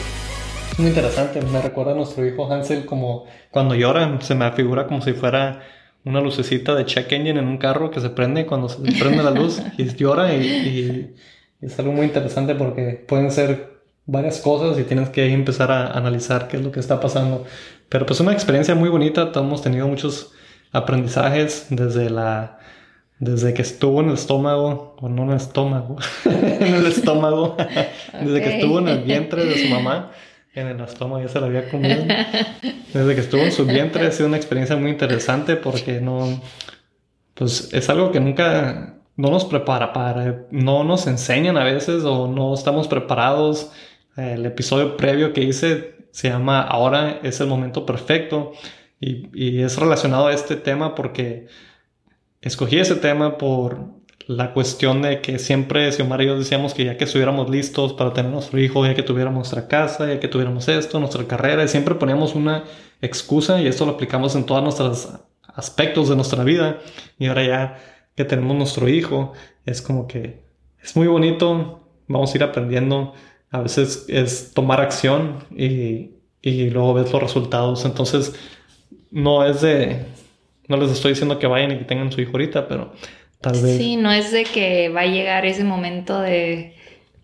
Es 0.72 0.78
muy 0.78 0.88
interesante, 0.88 1.40
me 1.42 1.60
recuerda 1.60 1.92
a 1.92 1.94
nuestro 1.94 2.26
hijo 2.26 2.50
Hansel 2.52 2.84
como 2.84 3.26
cuando 3.50 3.74
llora, 3.74 4.18
se 4.20 4.34
me 4.34 4.50
figura 4.52 4.86
como 4.86 5.00
si 5.02 5.12
fuera 5.12 5.62
una 6.04 6.20
lucecita 6.20 6.74
de 6.74 6.84
check 6.84 7.10
engine 7.12 7.38
en 7.38 7.46
un 7.46 7.58
carro 7.58 7.90
que 7.90 8.00
se 8.00 8.10
prende 8.10 8.46
cuando 8.46 8.68
se 8.68 8.80
prende 8.98 9.22
la 9.22 9.30
luz 9.30 9.60
y 9.78 9.84
llora 9.94 10.34
y, 10.34 11.14
es 11.60 11.78
algo 11.78 11.92
muy 11.92 12.06
interesante 12.06 12.54
porque 12.54 13.04
pueden 13.08 13.30
ser 13.30 13.80
varias 14.04 14.40
cosas 14.40 14.78
y 14.78 14.82
tienes 14.82 15.08
que 15.08 15.32
empezar 15.32 15.72
a 15.72 15.92
analizar 15.92 16.46
qué 16.48 16.58
es 16.58 16.62
lo 16.62 16.70
que 16.70 16.80
está 16.80 17.00
pasando. 17.00 17.46
Pero 17.88 18.04
pues 18.04 18.20
una 18.20 18.32
experiencia 18.32 18.74
muy 18.74 18.90
bonita, 18.90 19.32
hemos 19.34 19.62
tenido 19.62 19.88
muchos 19.88 20.32
aprendizajes 20.72 21.68
desde 21.70 22.10
la 22.10 22.58
desde 23.18 23.54
que 23.54 23.62
estuvo 23.62 24.00
en 24.00 24.08
el 24.08 24.14
estómago, 24.14 24.96
o 25.00 25.08
no 25.08 25.22
en 25.22 25.30
el 25.30 25.36
estómago, 25.36 25.96
en 26.24 26.74
el 26.74 26.86
estómago, 26.86 27.56
desde 28.20 28.42
que 28.42 28.56
estuvo 28.56 28.78
en 28.80 28.88
el 28.88 29.02
vientre 29.02 29.44
de 29.44 29.58
su 29.58 29.68
mamá, 29.68 30.10
en 30.54 30.68
el 30.68 30.80
estómago 30.80 31.22
ya 31.22 31.28
se 31.28 31.40
la 31.40 31.46
había 31.46 31.68
comido. 31.68 32.04
Desde 32.92 33.14
que 33.14 33.20
estuvo 33.20 33.42
en 33.42 33.52
su 33.52 33.66
vientre 33.66 34.06
ha 34.06 34.12
sido 34.12 34.28
una 34.28 34.36
experiencia 34.36 34.76
muy 34.76 34.90
interesante 34.90 35.56
porque 35.56 36.00
no, 36.00 36.40
pues 37.34 37.70
es 37.72 37.88
algo 37.90 38.12
que 38.12 38.20
nunca, 38.20 38.94
no 39.16 39.30
nos 39.30 39.44
prepara 39.44 39.92
para, 39.92 40.46
no 40.50 40.84
nos 40.84 41.06
enseñan 41.08 41.56
a 41.56 41.64
veces 41.64 42.04
o 42.04 42.28
no 42.28 42.54
estamos 42.54 42.86
preparados. 42.86 43.72
El 44.16 44.46
episodio 44.46 44.96
previo 44.96 45.32
que 45.32 45.42
hice 45.42 45.96
se 46.12 46.28
llama 46.28 46.62
Ahora 46.62 47.18
es 47.24 47.40
el 47.40 47.48
momento 47.48 47.84
perfecto 47.84 48.52
y, 49.00 49.28
y 49.34 49.62
es 49.62 49.76
relacionado 49.76 50.28
a 50.28 50.34
este 50.34 50.54
tema 50.54 50.94
porque 50.94 51.48
escogí 52.48 52.78
ese 52.78 52.96
tema 52.96 53.38
por 53.38 53.78
la 54.26 54.52
cuestión 54.52 55.02
de 55.02 55.20
que 55.20 55.38
siempre 55.38 55.90
Xiomara 55.92 56.22
y 56.22 56.26
yo 56.26 56.38
decíamos 56.38 56.72
que 56.72 56.84
ya 56.84 56.96
que 56.96 57.04
estuviéramos 57.04 57.50
listos 57.50 57.92
para 57.92 58.12
tener 58.12 58.32
nuestro 58.32 58.58
hijo, 58.58 58.86
ya 58.86 58.94
que 58.94 59.02
tuviéramos 59.02 59.36
nuestra 59.38 59.68
casa, 59.68 60.06
ya 60.06 60.20
que 60.20 60.28
tuviéramos 60.28 60.68
esto, 60.68 60.98
nuestra 60.98 61.24
carrera, 61.26 61.64
y 61.64 61.68
siempre 61.68 61.94
poníamos 61.94 62.34
una 62.34 62.64
excusa 63.02 63.60
y 63.60 63.66
esto 63.66 63.84
lo 63.84 63.92
aplicamos 63.92 64.34
en 64.34 64.44
todos 64.44 64.62
nuestros 64.62 65.08
aspectos 65.54 66.08
de 66.08 66.16
nuestra 66.16 66.42
vida. 66.44 66.78
Y 67.18 67.26
ahora 67.26 67.44
ya 67.44 67.78
que 68.14 68.24
tenemos 68.24 68.56
nuestro 68.56 68.88
hijo, 68.88 69.32
es 69.66 69.82
como 69.82 70.06
que 70.06 70.44
es 70.82 70.96
muy 70.96 71.06
bonito, 71.06 71.88
vamos 72.08 72.32
a 72.32 72.36
ir 72.36 72.44
aprendiendo. 72.44 73.14
A 73.50 73.60
veces 73.60 74.06
es 74.08 74.52
tomar 74.52 74.80
acción 74.80 75.44
y, 75.56 76.12
y 76.42 76.70
luego 76.70 76.94
ves 76.94 77.12
los 77.12 77.22
resultados. 77.22 77.84
Entonces, 77.84 78.34
no 79.10 79.44
es 79.44 79.60
de, 79.60 80.06
no 80.68 80.76
les 80.76 80.90
estoy 80.90 81.12
diciendo 81.12 81.38
que 81.38 81.46
vayan 81.46 81.72
y 81.72 81.78
que 81.78 81.84
tengan 81.84 82.10
su 82.10 82.20
hijo 82.20 82.32
ahorita, 82.32 82.68
pero 82.68 82.92
Sí, 83.52 83.96
no 83.96 84.10
es 84.10 84.32
de 84.32 84.44
que 84.44 84.88
va 84.88 85.02
a 85.02 85.06
llegar 85.06 85.44
ese 85.44 85.64
momento 85.64 86.20
de, 86.20 86.74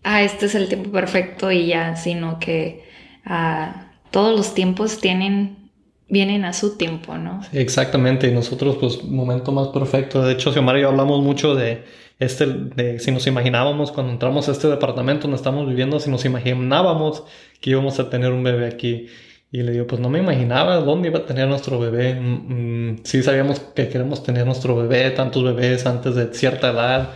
ah, 0.03 0.21
este 0.21 0.45
es 0.45 0.55
el 0.55 0.67
tiempo 0.67 0.91
perfecto 0.91 1.51
y 1.51 1.67
ya, 1.67 1.95
sino 1.95 2.39
que 2.39 2.83
ah, 3.25 3.91
todos 4.11 4.37
los 4.37 4.53
tiempos 4.53 4.99
tienen, 4.99 5.71
vienen 6.09 6.45
a 6.45 6.53
su 6.53 6.77
tiempo, 6.77 7.17
¿no? 7.17 7.41
Sí, 7.43 7.57
exactamente, 7.57 8.27
y 8.27 8.31
nosotros, 8.31 8.77
pues, 8.79 9.03
momento 9.03 9.51
más 9.51 9.69
perfecto. 9.69 10.21
De 10.21 10.33
hecho, 10.33 10.51
Xiomara 10.51 10.79
y 10.79 10.81
yo 10.83 10.89
hablamos 10.89 11.21
mucho 11.21 11.55
de 11.55 11.83
este, 12.19 12.45
de 12.45 12.99
si 12.99 13.11
nos 13.11 13.25
imaginábamos 13.25 13.91
cuando 13.91 14.13
entramos 14.13 14.47
a 14.47 14.51
este 14.51 14.67
departamento 14.67 15.23
donde 15.23 15.37
estamos 15.37 15.67
viviendo, 15.67 15.99
si 15.99 16.11
nos 16.11 16.23
imaginábamos 16.23 17.23
que 17.59 17.71
íbamos 17.71 17.99
a 17.99 18.09
tener 18.11 18.31
un 18.31 18.43
bebé 18.43 18.67
aquí. 18.67 19.07
Y 19.51 19.63
le 19.63 19.73
digo, 19.73 19.85
pues 19.85 19.99
no 19.99 20.09
me 20.09 20.19
imaginaba 20.19 20.77
dónde 20.77 21.09
iba 21.09 21.19
a 21.19 21.25
tener 21.25 21.47
nuestro 21.47 21.77
bebé. 21.77 22.15
Mm, 22.15 22.91
mm, 22.93 22.99
sí 23.03 23.21
sabíamos 23.21 23.59
que 23.59 23.89
queremos 23.89 24.23
tener 24.23 24.45
nuestro 24.45 24.77
bebé, 24.77 25.11
tantos 25.11 25.43
bebés 25.43 25.85
antes 25.85 26.15
de 26.15 26.33
cierta 26.33 26.71
edad, 26.71 27.09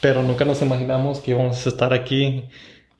pero 0.00 0.24
nunca 0.24 0.44
nos 0.44 0.60
imaginamos 0.60 1.20
que 1.20 1.30
íbamos 1.30 1.64
a 1.64 1.68
estar 1.68 1.94
aquí 1.94 2.44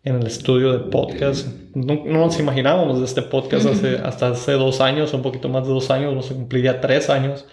en 0.05 0.15
el 0.15 0.27
estudio 0.29 0.73
de 0.73 0.91
podcast. 0.91 1.49
No, 1.75 2.05
nos 2.05 2.39
imaginábamos 2.39 3.01
de 3.01 3.05
este 3.07 3.23
podcast 3.23 3.67
hace, 3.67 3.97
hasta 3.99 4.29
hace 4.29 4.53
dos 4.53 4.81
años, 4.81 5.13
un 5.13 5.23
poquito 5.23 5.49
más 5.49 5.67
de 5.67 5.75
dos 5.75 5.91
años, 5.91 6.15
nos 6.15 6.27
cumpliría 6.29 6.81
tres 6.81 7.11
años. 7.11 7.47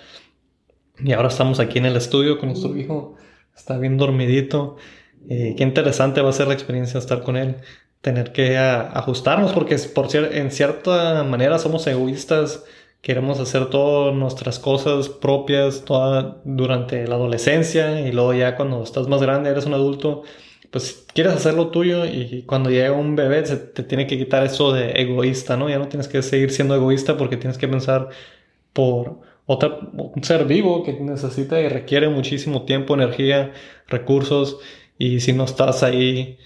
Y 1.00 1.12
ahora 1.13 1.29
estamos 1.29 1.60
aquí 1.60 1.79
en 1.79 1.88
el 1.88 1.96
estudio 1.96 2.38
con 2.38 2.50
nuestro 2.50 2.77
hijo. 2.77 3.15
Está 3.55 3.79
bien 3.79 3.98
dormidito. 3.98 4.77
Eh, 5.27 5.55
qué 5.58 5.63
interesante 5.63 6.22
va 6.22 6.29
a 6.29 6.34
ser 6.34 6.48
la 6.48 6.53
experiencia 6.53 7.00
estar 7.00 7.24
con 7.24 7.36
él 7.36 7.55
tener 8.06 8.32
que 8.34 8.56
ajustarnos 8.56 9.52
porque 9.52 9.76
por 9.96 10.16
en 10.16 10.52
cierta 10.52 11.24
manera 11.24 11.58
somos 11.58 11.88
egoístas, 11.88 12.64
queremos 13.02 13.40
hacer 13.40 13.72
todas 13.72 14.14
nuestras 14.14 14.60
cosas 14.60 15.10
propias 15.10 15.86
toda, 15.86 16.40
durante 16.44 17.08
la 17.08 17.16
adolescencia 17.16 18.02
y 18.02 18.12
luego 18.12 18.36
ya 18.36 18.56
cuando 18.58 18.84
estás 18.84 19.08
más 19.08 19.24
grande, 19.24 19.50
eres 19.50 19.66
un 19.66 19.74
adulto, 19.74 20.22
pues 20.70 21.08
quieres 21.16 21.34
hacer 21.34 21.56
lo 21.56 21.70
tuyo 21.70 22.06
y 22.06 22.44
cuando 22.44 22.70
llega 22.70 22.92
un 22.92 23.16
bebé 23.16 23.44
se 23.44 23.58
te 23.58 23.82
tiene 23.82 24.06
que 24.06 24.20
quitar 24.20 24.44
eso 24.44 24.72
de 24.72 24.92
egoísta, 25.02 25.58
¿no? 25.58 25.68
Ya 25.68 25.80
no 25.80 25.88
tienes 25.88 26.08
que 26.08 26.22
seguir 26.22 26.52
siendo 26.52 26.76
egoísta 26.76 27.18
porque 27.18 27.38
tienes 27.38 27.58
que 27.58 27.68
pensar 27.68 28.10
por 28.72 29.20
otra, 29.48 29.80
un 29.94 30.24
ser 30.24 30.46
vivo 30.46 30.84
que 30.84 30.94
necesita 30.94 31.60
y 31.60 31.70
requiere 31.70 32.08
muchísimo 32.10 32.66
tiempo, 32.66 32.94
energía, 32.94 33.52
recursos 33.88 34.60
y 35.00 35.22
si 35.22 35.34
no 35.34 35.46
estás 35.46 35.82
ahí 35.82 36.38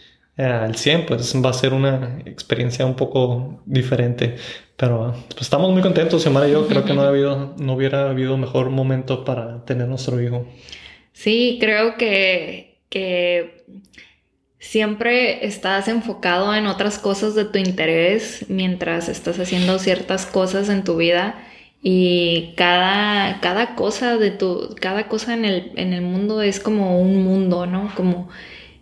al 0.45 0.75
100, 0.75 1.05
pues 1.05 1.35
va 1.43 1.49
a 1.49 1.53
ser 1.53 1.73
una 1.73 2.19
experiencia 2.25 2.85
un 2.85 2.95
poco 2.95 3.61
diferente. 3.65 4.35
Pero 4.77 5.13
pues, 5.29 5.41
estamos 5.41 5.71
muy 5.71 5.81
contentos, 5.81 6.21
Xiomara 6.21 6.47
y 6.47 6.53
yo. 6.53 6.67
Creo 6.67 6.85
que 6.85 6.93
no, 6.93 7.01
ha 7.01 7.07
habido, 7.09 7.55
no 7.57 7.73
hubiera 7.73 8.09
habido 8.09 8.37
mejor 8.37 8.69
momento 8.69 9.25
para 9.25 9.65
tener 9.65 9.87
nuestro 9.87 10.21
hijo. 10.21 10.47
Sí, 11.11 11.57
creo 11.59 11.97
que, 11.97 12.79
que 12.89 13.65
siempre 14.59 15.45
estás 15.45 15.87
enfocado 15.87 16.55
en 16.55 16.67
otras 16.67 16.99
cosas 16.99 17.35
de 17.35 17.45
tu 17.45 17.57
interés 17.57 18.45
mientras 18.47 19.09
estás 19.09 19.39
haciendo 19.39 19.79
ciertas 19.79 20.25
cosas 20.25 20.69
en 20.69 20.83
tu 20.83 20.95
vida 20.95 21.43
y 21.81 22.53
cada, 22.55 23.39
cada 23.41 23.75
cosa 23.75 24.17
de 24.17 24.31
tu, 24.31 24.75
cada 24.79 25.07
cosa 25.07 25.33
en 25.33 25.45
el, 25.45 25.71
en 25.75 25.93
el 25.93 26.01
mundo 26.01 26.41
es 26.41 26.59
como 26.59 27.01
un 27.01 27.23
mundo, 27.23 27.65
¿no? 27.65 27.91
Como 27.95 28.29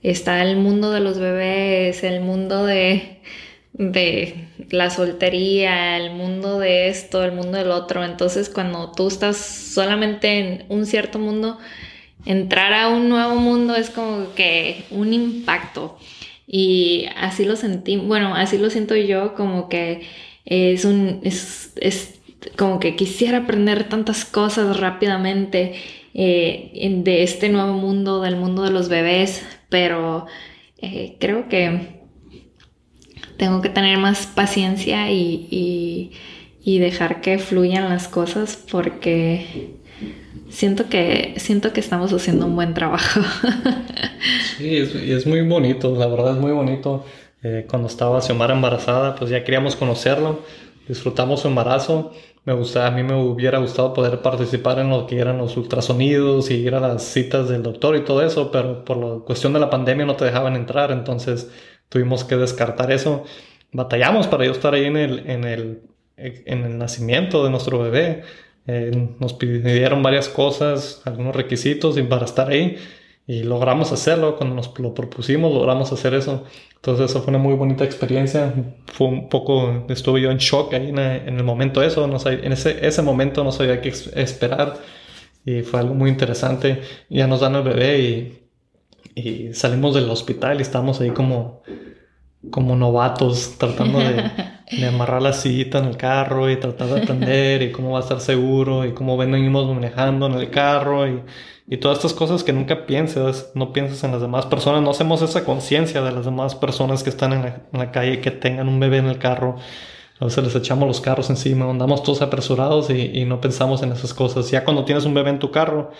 está 0.03 0.43
el 0.43 0.57
mundo 0.57 0.91
de 0.91 0.99
los 0.99 1.19
bebés, 1.19 2.03
el 2.03 2.21
mundo 2.21 2.65
de, 2.65 3.19
de 3.73 4.47
la 4.69 4.89
soltería, 4.89 5.97
el 5.97 6.11
mundo 6.11 6.59
de 6.59 6.89
esto, 6.89 7.23
el 7.23 7.31
mundo 7.31 7.57
del 7.57 7.71
otro. 7.71 8.03
Entonces 8.03 8.49
cuando 8.49 8.91
tú 8.91 9.07
estás 9.07 9.37
solamente 9.37 10.39
en 10.39 10.65
un 10.69 10.85
cierto 10.85 11.19
mundo, 11.19 11.57
entrar 12.25 12.73
a 12.73 12.89
un 12.89 13.09
nuevo 13.09 13.35
mundo 13.35 13.75
es 13.75 13.89
como 13.89 14.33
que 14.35 14.83
un 14.91 15.13
impacto. 15.13 15.97
Y 16.47 17.07
así 17.17 17.45
lo 17.45 17.55
sentí, 17.55 17.97
bueno, 17.97 18.35
así 18.35 18.57
lo 18.57 18.69
siento 18.69 18.95
yo, 18.95 19.33
como 19.33 19.67
que 19.67 20.03
es 20.45 20.85
un, 20.85 21.19
es, 21.23 21.73
es 21.75 22.19
como 22.57 22.79
que 22.79 22.95
quisiera 22.95 23.39
aprender 23.39 23.89
tantas 23.89 24.23
cosas 24.23 24.79
rápidamente 24.79 25.75
eh, 26.13 26.71
de 27.03 27.23
este 27.23 27.49
nuevo 27.49 27.73
mundo, 27.73 28.21
del 28.21 28.37
mundo 28.37 28.63
de 28.63 28.71
los 28.71 28.87
bebés, 28.87 29.43
pero 29.69 30.25
eh, 30.77 31.17
creo 31.19 31.49
que 31.49 31.97
tengo 33.37 33.61
que 33.61 33.69
tener 33.69 33.97
más 33.97 34.27
paciencia 34.27 35.11
y, 35.11 36.11
dejar 36.65 37.21
que 37.21 37.39
fluyan 37.39 37.87
las 37.87 38.09
cosas 38.09 38.61
porque 38.69 39.75
siento 40.49 40.89
que, 40.89 41.33
siento 41.37 41.71
que 41.71 41.79
estamos 41.79 42.11
haciendo 42.11 42.45
un 42.45 42.55
buen 42.55 42.73
trabajo. 42.73 43.21
sí, 44.57 44.75
es, 44.75 44.93
es 44.93 45.25
muy 45.25 45.41
bonito, 45.47 45.95
la 45.95 46.07
verdad 46.07 46.35
es 46.35 46.41
muy 46.41 46.51
bonito. 46.51 47.05
Eh, 47.43 47.65
cuando 47.69 47.87
estaba 47.87 48.21
Xiomara 48.21 48.53
embarazada, 48.53 49.15
pues 49.15 49.29
ya 49.29 49.43
queríamos 49.43 49.75
conocerlo, 49.75 50.41
disfrutamos 50.87 51.41
su 51.41 51.47
embarazo 51.47 52.11
me 52.47 52.53
gusta, 52.53 52.87
a 52.87 52.91
mí 52.91 53.03
me 53.03 53.13
hubiera 53.13 53.59
gustado 53.59 53.93
poder 53.93 54.21
participar 54.21 54.79
en 54.79 54.89
lo 54.89 55.05
que 55.05 55.19
eran 55.19 55.37
los 55.37 55.57
ultrasonidos 55.57 56.49
y 56.49 56.53
ir 56.53 56.75
a 56.75 56.79
las 56.79 57.03
citas 57.03 57.49
del 57.49 57.61
doctor 57.61 57.97
y 57.97 58.05
todo 58.05 58.21
eso, 58.21 58.51
pero 58.53 58.85
por 58.85 58.95
la 58.95 59.25
cuestión 59.25 59.51
de 59.51 59.59
la 59.59 59.69
pandemia 59.69 60.05
no 60.05 60.15
te 60.15 60.23
dejaban 60.23 60.55
entrar, 60.55 60.91
entonces 60.91 61.51
tuvimos 61.89 62.23
que 62.23 62.37
descartar 62.37 62.89
eso. 62.93 63.25
Batallamos 63.73 64.27
para 64.27 64.45
yo 64.45 64.53
estar 64.53 64.73
ahí 64.73 64.85
en 64.85 64.95
el, 64.95 65.29
en 65.29 65.43
el, 65.43 65.81
en 66.15 66.63
el 66.63 66.77
nacimiento 66.77 67.43
de 67.43 67.49
nuestro 67.49 67.79
bebé. 67.79 68.23
Eh, 68.65 68.91
nos 69.19 69.33
pidieron 69.33 70.01
varias 70.01 70.29
cosas, 70.29 71.01
algunos 71.03 71.35
requisitos 71.35 71.99
para 72.03 72.23
estar 72.23 72.49
ahí 72.49 72.77
y 73.27 73.43
logramos 73.43 73.91
hacerlo. 73.91 74.37
Cuando 74.37 74.55
nos 74.55 74.71
lo 74.79 74.93
propusimos, 74.93 75.53
logramos 75.53 75.91
hacer 75.91 76.13
eso. 76.13 76.45
Entonces, 76.77 77.09
eso 77.09 77.21
fue 77.21 77.31
una 77.31 77.39
muy 77.39 77.55
bonita 77.55 77.83
experiencia. 77.83 78.53
Fue 78.87 79.07
un 79.07 79.29
poco, 79.29 79.85
estuve 79.89 80.21
yo 80.21 80.31
en 80.31 80.37
shock 80.37 80.73
ahí 80.73 80.89
en, 80.89 80.97
el 80.99 81.43
momento 81.43 81.83
eso. 81.83 82.07
No 82.07 82.17
en 82.25 82.51
ese, 82.51 82.85
ese 82.85 83.01
momento 83.01 83.43
no 83.43 83.51
sabía 83.51 83.81
qué 83.81 83.89
esperar 83.89 84.77
y 85.45 85.61
fue 85.61 85.79
algo 85.79 85.93
muy 85.93 86.09
interesante. 86.09 86.81
Ya 87.09 87.27
nos 87.27 87.41
dan 87.41 87.55
el 87.55 87.63
bebé 87.63 87.99
y, 87.99 88.47
y 89.15 89.53
salimos 89.53 89.95
del 89.95 90.09
hospital 90.09 90.59
y 90.59 90.61
estamos 90.61 91.01
ahí 91.01 91.11
como, 91.11 91.63
como 92.51 92.75
novatos 92.75 93.55
tratando 93.57 93.99
de, 93.99 94.31
de, 94.71 94.87
amarrar 94.87 95.21
la 95.21 95.33
silla 95.33 95.79
en 95.79 95.85
el 95.85 95.97
carro 95.97 96.49
y 96.49 96.57
tratar 96.57 96.87
de 96.87 97.01
aprender 97.01 97.61
y 97.61 97.71
cómo 97.71 97.91
va 97.91 97.99
a 97.99 98.01
estar 98.01 98.19
seguro 98.19 98.85
y 98.85 98.93
cómo 98.93 99.17
venimos 99.17 99.67
manejando 99.73 100.27
en 100.27 100.33
el 100.33 100.49
carro 100.49 101.07
y 101.07 101.21
y 101.69 101.77
todas 101.77 101.97
estas 101.97 102.13
cosas 102.13 102.43
que 102.45 102.53
nunca 102.53 102.85
piensas, 102.85 103.51
no 103.53 103.73
piensas 103.73 104.01
en 104.05 104.11
las 104.13 104.21
demás 104.21 104.45
personas, 104.45 104.81
no 104.81 104.89
hacemos 104.91 105.21
esa 105.21 105.43
conciencia 105.43 106.01
de 106.01 106.13
las 106.13 106.23
demás 106.23 106.55
personas 106.55 107.03
que 107.03 107.09
están 107.09 107.33
en 107.33 107.53
la, 107.73 107.91
calle, 107.91 108.21
que 108.21 108.31
tengan 108.31 108.69
un 108.69 108.79
bebé 108.79 108.97
en 108.97 109.07
el 109.07 109.17
carro. 109.17 109.57
a 110.19 110.25
veces 110.25 110.43
les 110.45 110.55
echamos 110.55 110.87
los 110.87 111.01
carros 111.01 111.29
encima, 111.29 111.69
andamos 111.69 112.03
todos 112.03 112.21
apresurados 112.21 112.89
y, 112.89 113.25
no 113.25 113.41
pensamos 113.41 113.83
en 113.83 113.91
esas 113.91 114.13
cosas. 114.13 114.49
Ya 114.49 114.63
cuando 114.63 114.85
tienes 114.85 115.03
un 115.03 115.13
bebé 115.13 115.31
en 115.31 115.39
tu 115.39 115.51
carro, 115.51 115.91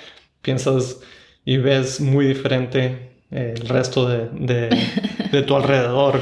piensas 0.41 1.01
y 1.43 1.57
ves 1.57 2.00
muy 2.00 2.25
diferente 2.25 3.17
eh, 3.31 3.53
el 3.57 3.67
resto 3.67 4.07
de, 4.07 4.69
de, 5.31 5.41
tu 5.41 5.55
alrededor. 5.55 6.21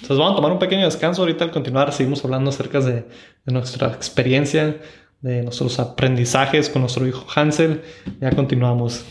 Entonces 0.00 0.18
vamos 0.18 0.32
a 0.32 0.36
tomar 0.36 0.52
un 0.52 0.58
pequeño 0.58 0.84
descanso 0.84 1.22
ahorita 1.22 1.44
al 1.44 1.50
continuar. 1.50 1.92
Seguimos 1.92 2.24
hablando 2.24 2.50
acerca 2.50 2.80
de, 2.80 3.02
de 3.44 3.52
nuestra 3.52 3.88
experiencia, 3.88 4.80
de 5.20 5.42
nuestros 5.42 5.80
aprendizajes 5.80 6.70
con 6.70 6.82
nuestro 6.82 7.06
hijo 7.06 7.26
Hansel. 7.34 7.82
Ya 8.20 8.30
continuamos. 8.30 9.04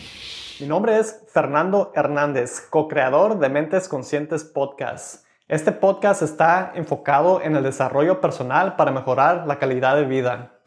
Mi 0.59 0.65
nombre 0.65 0.97
es 0.97 1.21
Fernando 1.27 1.91
Hernández, 1.93 2.61
co-creador 2.69 3.37
de 3.37 3.49
Mentes 3.49 3.87
Conscientes 3.87 4.43
Podcast. 4.43 5.25
Este 5.47 5.71
podcast 5.71 6.23
está 6.23 6.71
enfocado 6.75 7.41
en 7.41 7.55
el 7.55 7.63
desarrollo 7.63 8.19
personal 8.21 8.75
para 8.75 8.91
mejorar 8.91 9.45
la 9.45 9.59
calidad 9.59 9.95
de 9.95 10.05
vida. 10.05 10.59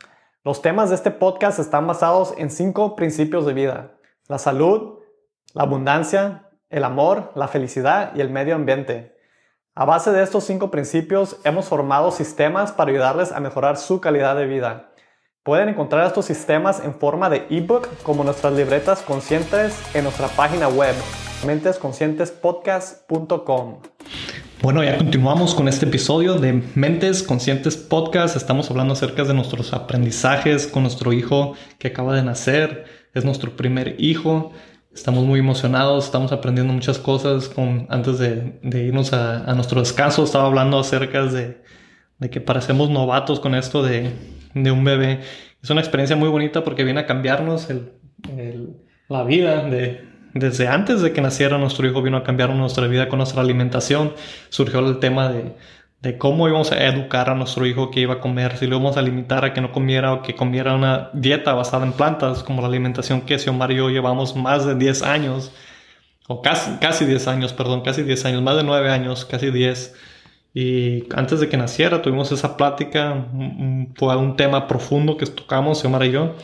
Los 0.45 0.63
temas 0.63 0.91
de 0.91 0.95
este 0.95 1.11
podcast 1.11 1.59
están 1.59 1.87
basados 1.87 2.35
en 2.39 2.51
cinco 2.51 2.95
principios 2.95 3.45
de 3.47 3.53
vida. 3.53 3.99
La 4.29 4.39
salud, 4.39 5.01
la 5.55 5.65
abundancia, 5.65 6.51
el 6.69 6.85
amor, 6.85 7.33
la 7.35 7.49
felicidad 7.49 8.13
y 8.15 8.21
el 8.21 8.31
medio 8.31 8.55
ambiente. 8.55 9.20
A 9.77 9.85
base 9.85 10.11
de 10.11 10.25
estos 10.25 10.43
cinco 10.45 10.73
principios 10.73 11.37
hemos 11.45 11.67
formado 11.67 12.11
sistemas 12.11 12.73
para 12.73 12.91
ayudarles 12.91 13.31
a 13.31 13.39
mejorar 13.39 13.77
su 13.77 14.01
calidad 14.01 14.35
de 14.35 14.47
vida. 14.47 14.91
Pueden 15.45 15.69
encontrar 15.69 16.09
estos 16.09 16.25
sistemas 16.25 16.83
en 16.85 16.97
forma 16.97 17.31
de 17.31 17.47
ebook 17.51 17.87
como 18.03 18.25
nuestras 18.25 18.53
libretas 18.53 19.03
conscientes 19.03 19.81
en 19.95 20.03
nuestra 20.03 20.27
página 20.27 20.67
web 20.67 20.97
mentesconscientespodcast.com. 21.47 23.77
Bueno, 24.61 24.83
ya 24.83 24.99
continuamos 24.99 25.55
con 25.55 25.69
este 25.69 25.87
episodio 25.87 26.35
de 26.35 26.65
Mentes 26.75 27.23
Conscientes 27.23 27.77
Podcast. 27.77 28.35
Estamos 28.35 28.69
hablando 28.73 28.95
acerca 28.95 29.23
de 29.23 29.35
nuestros 29.35 29.73
aprendizajes 29.73 30.67
con 30.67 30.83
nuestro 30.83 31.13
hijo 31.13 31.55
que 31.79 31.87
acaba 31.89 32.17
de 32.17 32.25
nacer. 32.25 32.87
Es 33.15 33.25
nuestro 33.25 33.57
primer 33.57 33.95
hijo. 33.99 34.53
Estamos 34.93 35.25
muy 35.25 35.39
emocionados, 35.39 36.07
estamos 36.07 36.33
aprendiendo 36.33 36.73
muchas 36.73 36.99
cosas. 36.99 37.49
Con, 37.49 37.87
antes 37.91 38.19
de, 38.19 38.59
irnos 38.63 39.13
a, 39.13 39.55
nuestro 39.55 39.81
descanso, 39.81 40.25
estaba 40.25 40.47
hablando 40.47 40.79
acerca 40.79 41.27
de, 41.27 41.63
de 42.19 42.31
que 42.31 42.41
parecemos 42.41 42.91
novatos 42.91 43.39
con 43.39 43.55
esto 43.55 43.83
de, 43.83 44.13
de 44.55 44.71
un 44.71 44.83
bebé. 44.83 45.21
Es 45.63 45.71
una 45.71 45.81
experiencia 45.81 46.17
muy 46.17 46.29
bonita 46.29 46.65
porque 46.65 46.85
viene 46.85 47.01
a 47.01 47.07
cambiarnos 47.07 47.69
la 49.09 49.25
vida 49.25 49.65
de, 49.65 50.09
desde 50.35 50.67
antes 50.69 51.03
de 51.03 51.13
que 51.13 51.21
naciera 51.21 51.59
nuestro 51.59 51.87
hijo 51.87 52.03
vino 52.03 52.17
a 52.17 52.25
cambiar 52.25 52.51
nuestra 52.51 52.87
vida 52.87 53.09
con 53.09 53.19
nuestra 53.19 53.43
alimentación. 53.43 54.15
Surgió 54.49 54.81
el 54.81 54.99
tema 54.99 55.29
de, 55.31 55.55
de, 56.01 56.19
cómo 56.19 56.49
íbamos 56.49 56.73
a 56.73 56.85
educar 56.87 57.31
a 57.31 57.35
nuestro 57.35 57.67
hijo 57.67 57.91
que 57.91 58.01
iba 58.01 58.15
a 58.15 58.21
comer, 58.21 58.57
si 58.57 58.67
lo 58.67 58.77
íbamos 58.77 58.97
a 58.97 59.03
limitar 59.03 59.45
a 59.45 59.53
que 59.53 59.61
no 59.61 59.73
comiera 59.73 60.13
o 60.15 60.23
que 60.23 60.35
comiera 60.35 60.75
una 60.75 61.11
dieta 61.13 61.55
basada 61.55 61.85
en 61.87 61.93
plantas, 61.93 62.43
como 62.43 62.63
la 62.63 62.69
alimentación 62.69 63.23
que 63.23 63.39
Xiomar 63.39 63.73
y 63.73 63.77
yo 63.77 63.91
llevamos 63.91 64.37
más 64.37 64.67
de 64.67 64.75
10 64.75 65.03
años, 65.03 65.53
o 66.29 66.43
casi, 66.43 66.73
casi 66.79 67.05
10 67.05 67.29
años, 67.29 67.53
perdón, 67.53 67.83
casi 67.83 68.03
10 68.03 68.25
años, 68.27 68.43
más 68.43 68.57
de 68.57 68.63
9 68.65 68.91
años, 68.91 69.25
casi 69.25 69.51
10 69.51 69.95
y 70.53 71.05
antes 71.15 71.41
de 71.41 71.49
que 71.49 71.57
naciera 71.57 72.03
tuvimos 72.03 72.33
esa 72.33 72.57
plática, 72.57 73.27
fue 73.95 74.17
un 74.17 74.37
tema 74.37 74.67
profundo 74.67 75.17
que 75.17 75.27
tocamos, 75.27 75.81
Xiomara 75.81 76.07
y 76.07 76.13
yo, 76.13 76.35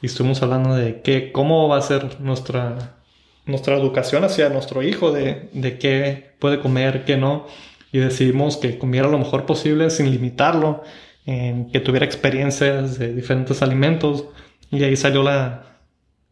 y 0.00 0.06
estuvimos 0.06 0.42
hablando 0.42 0.74
de 0.74 1.02
qué, 1.02 1.32
cómo 1.32 1.68
va 1.68 1.78
a 1.78 1.82
ser 1.82 2.20
nuestra, 2.20 2.96
nuestra 3.46 3.76
educación 3.76 4.22
hacia 4.24 4.48
nuestro 4.48 4.82
hijo, 4.82 5.10
de, 5.10 5.50
de 5.52 5.78
qué 5.78 6.34
puede 6.38 6.60
comer, 6.60 7.04
qué 7.04 7.16
no, 7.16 7.46
y 7.92 7.98
decidimos 7.98 8.56
que 8.56 8.78
comiera 8.78 9.08
lo 9.08 9.18
mejor 9.18 9.46
posible 9.46 9.90
sin 9.90 10.10
limitarlo, 10.10 10.82
en 11.26 11.70
que 11.70 11.80
tuviera 11.80 12.06
experiencias 12.06 12.98
de 12.98 13.14
diferentes 13.14 13.62
alimentos, 13.62 14.24
y 14.70 14.82
ahí 14.82 14.96
salió 14.96 15.22
la, 15.22 15.80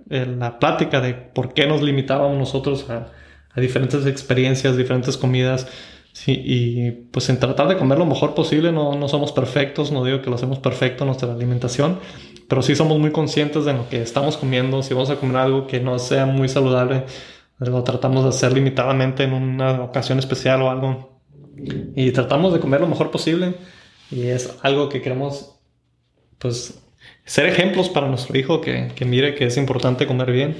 la 0.09 0.59
plática 0.59 1.01
de 1.01 1.15
por 1.15 1.55
qué 1.55 1.67
nos 1.67 1.83
limitábamos 1.83 2.37
nosotros 2.39 2.89
a, 2.91 3.13
diferentes 3.59 4.05
experiencias, 4.05 4.77
diferentes 4.77 5.17
comidas, 5.17 5.67
y 6.27 6.91
pues 6.91 7.29
en 7.31 7.39
tratar 7.39 7.69
de 7.69 7.77
comer 7.77 7.99
lo 7.99 8.07
mejor 8.07 8.35
posible, 8.35 8.73
no, 8.73 8.95
no 8.95 9.09
somos 9.09 9.33
perfectos, 9.33 9.93
no 9.93 10.05
digo 10.05 10.21
que 10.21 10.29
lo 10.29 10.37
hacemos 10.37 10.59
perfecto 10.59 11.05
nuestra 11.05 11.33
alimentación, 11.33 11.99
pero 12.49 12.63
sí 12.63 12.75
somos 12.77 12.99
muy 12.99 13.11
conscientes 13.11 13.65
de 13.65 13.73
lo 13.73 13.89
que 13.89 14.03
estamos 14.03 14.37
comiendo. 14.37 14.83
Si 14.83 14.95
vamos 14.95 15.11
a 15.11 15.17
comer 15.17 15.37
algo 15.37 15.67
que 15.67 15.81
no 15.81 15.99
sea 15.99 16.27
muy 16.27 16.49
saludable, 16.49 17.05
lo 17.59 17.83
tratamos 17.83 18.23
de 18.25 18.31
hacer 18.31 18.53
limitadamente 18.53 19.25
en 19.25 19.33
una 19.33 19.83
ocasión 19.83 20.19
especial 20.19 20.63
o 20.63 20.71
algo. 20.71 21.16
Y 21.95 22.11
tratamos 22.13 22.53
de 22.53 22.61
comer 22.61 22.81
lo 22.81 22.87
mejor 22.87 23.11
posible. 23.11 23.55
Y 24.11 24.27
es 24.27 24.57
algo 24.63 24.89
que 24.89 25.03
queremos, 25.03 25.57
pues, 26.39 26.79
ser 27.25 27.47
ejemplos 27.47 27.89
para 27.89 28.09
nuestro 28.09 28.39
hijo, 28.39 28.61
que, 28.61 28.93
que 28.95 29.05
mire 29.05 29.35
que 29.35 29.47
es 29.47 29.57
importante 29.57 30.07
comer 30.07 30.31
bien 30.33 30.57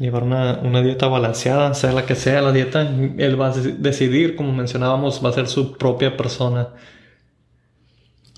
llevar 0.00 0.22
una, 0.22 0.60
una, 0.62 0.82
dieta 0.82 1.08
balanceada, 1.08 1.74
sea 1.74 1.92
la 1.92 2.06
que 2.06 2.14
sea 2.14 2.40
la 2.40 2.52
dieta, 2.52 2.80
él 3.18 3.38
va 3.38 3.48
a 3.48 3.52
decidir, 3.52 4.34
como 4.34 4.50
mencionábamos, 4.52 5.22
va 5.22 5.28
a 5.28 5.34
ser 5.34 5.46
su 5.46 5.76
propia 5.76 6.16
persona. 6.16 6.70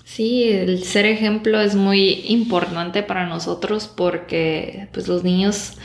Sí, 0.03 0.51
el 0.51 0.83
ser 0.83 1.05
ejemplo 1.05 1.61
es 1.61 1.75
muy 1.75 2.25
importante 2.27 3.01
para 3.01 3.25
nosotros 3.25 3.87
porque 3.87 4.89
pues 4.91 5.07
los 5.07 5.23
niños 5.23 5.77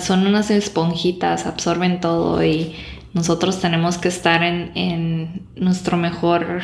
son 0.00 0.26
unas 0.26 0.50
esponjitas, 0.50 1.46
absorben 1.46 2.00
todo 2.00 2.44
y 2.44 2.76
nosotros 3.14 3.60
tenemos 3.60 3.96
que 3.96 4.08
estar 4.08 4.42
en, 4.42 5.46
nuestro 5.56 5.96
mejor 5.96 6.62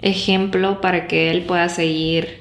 ejemplo 0.00 0.80
para 0.80 1.06
que 1.06 1.30
él 1.30 1.42
pueda 1.42 1.68
seguir 1.68 2.40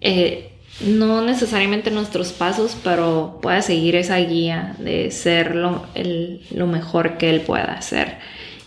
eh, 0.00 0.52
no 0.80 1.22
necesariamente 1.22 1.90
nuestros 1.90 2.32
pasos, 2.32 2.76
pero 2.82 3.38
pueda 3.40 3.62
seguir 3.62 3.96
esa 3.96 4.16
guía 4.18 4.74
de 4.78 5.10
ser 5.10 5.54
lo, 5.54 5.86
mejor 6.66 7.16
que 7.18 7.30
él 7.30 7.42
pueda 7.42 7.74
hacer. 7.74 8.18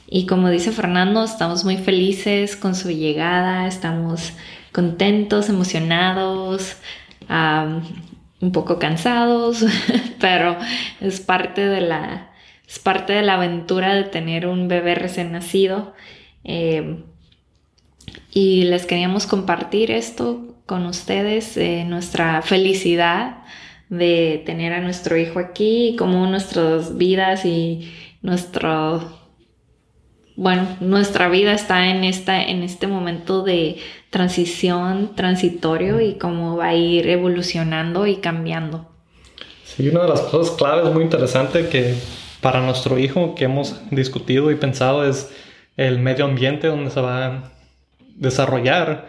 Y 0.07 0.25
como 0.25 0.49
dice 0.49 0.71
Fernando, 0.71 1.23
estamos 1.23 1.65
muy 1.65 1.77
felices 1.77 2.55
con 2.55 2.75
su 2.75 2.89
llegada, 2.89 3.67
estamos 3.67 4.33
contentos, 4.71 5.49
emocionados, 5.49 6.77
un 8.41 8.51
poco 8.51 8.79
cansados, 8.79 9.63
pero 10.19 10.57
es 11.01 11.19
parte 11.19 11.67
de 11.67 11.81
la, 11.81 12.29
es 12.69 12.77
parte 12.77 13.13
de 13.13 13.23
la 13.23 13.33
aventura 13.33 13.95
de 13.95 14.03
tener 14.03 14.45
un 14.45 14.67
bebé 14.67 14.93
recién 14.93 15.31
nacido. 15.31 15.93
Eh, 16.43 17.03
y 18.31 18.63
les 18.65 18.85
queríamos 18.85 19.25
compartir 19.25 19.89
esto 19.89 20.55
con 20.67 20.85
ustedes 20.85 21.57
eh, 21.57 21.83
nuestra 21.87 22.43
felicidad 22.43 23.37
de 23.89 24.43
tener 24.45 24.73
a 24.73 24.81
nuestro 24.81 25.17
hijo 25.17 25.39
aquí, 25.39 25.95
como 25.97 26.27
nuestras 26.27 26.95
vidas 26.95 27.43
y 27.43 27.91
nuestro 28.21 29.17
bueno, 30.35 30.77
nuestra 30.79 31.27
vida 31.27 31.53
está 31.53 31.87
en 31.87 32.03
esta 32.03 32.41
en 32.41 32.63
este 32.63 32.85
momento 32.87 33.41
de 33.41 33.77
transición 34.11 35.15
transitorio 35.15 35.99
y 35.99 36.13
cómo 36.13 36.55
va 36.55 36.67
a 36.67 36.75
ir 36.75 37.09
evolucionando 37.09 38.05
y 38.05 38.17
cambiando. 38.17 38.87
Sí, 39.65 39.89
una 39.89 40.03
de 40.03 40.09
las 40.09 40.21
cosas 40.21 40.55
claves 40.55 40.93
muy 40.93 41.03
interesante 41.03 41.67
que 41.67 41.95
para 42.41 42.61
nuestro 42.61 42.97
hijo 42.97 43.35
que 43.35 43.45
hemos 43.45 43.81
discutido 43.91 44.51
y 44.51 44.55
pensado 44.55 45.05
es 45.05 45.33
el 45.77 45.99
medio 45.99 46.25
ambiente 46.25 46.67
donde 46.67 46.91
se 46.91 47.01
va 47.01 47.25
a 47.25 47.43
desarrollar 48.15 49.07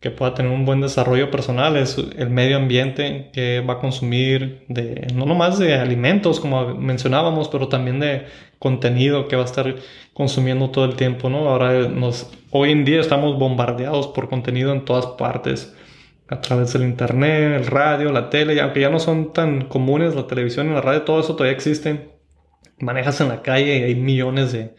que 0.00 0.10
pueda 0.10 0.34
tener 0.34 0.52
un 0.52 0.66
buen 0.66 0.82
desarrollo 0.82 1.30
personal 1.30 1.76
es 1.76 1.96
el 1.96 2.28
medio 2.28 2.58
ambiente 2.58 3.30
que 3.32 3.60
va 3.60 3.74
a 3.74 3.78
consumir 3.78 4.64
de 4.68 5.06
no 5.14 5.24
nomás 5.24 5.58
de 5.58 5.74
alimentos 5.74 6.40
como 6.40 6.74
mencionábamos 6.74 7.48
pero 7.48 7.68
también 7.68 8.00
de 8.00 8.26
contenido 8.58 9.28
que 9.28 9.36
va 9.36 9.42
a 9.42 9.46
estar 9.46 9.76
consumiendo 10.12 10.70
todo 10.70 10.84
el 10.84 10.96
tiempo 10.96 11.30
no 11.30 11.48
ahora 11.48 11.88
nos 11.88 12.30
hoy 12.50 12.72
en 12.72 12.84
día 12.84 13.00
estamos 13.00 13.38
bombardeados 13.38 14.08
por 14.08 14.28
contenido 14.28 14.72
en 14.72 14.84
todas 14.84 15.06
partes 15.06 15.74
a 16.28 16.40
través 16.40 16.74
del 16.74 16.82
internet 16.82 17.60
el 17.60 17.66
radio 17.66 18.12
la 18.12 18.28
tele 18.28 18.60
aunque 18.60 18.80
ya 18.80 18.90
no 18.90 18.98
son 18.98 19.32
tan 19.32 19.66
comunes 19.66 20.14
la 20.14 20.26
televisión 20.26 20.70
y 20.70 20.74
la 20.74 20.82
radio 20.82 21.02
todo 21.02 21.20
eso 21.20 21.34
todavía 21.34 21.56
existe 21.56 22.13
manejas 22.78 23.20
en 23.20 23.28
la 23.28 23.42
calle 23.42 23.78
y 23.78 23.82
hay 23.82 23.94
millones 23.94 24.52
de 24.52 24.74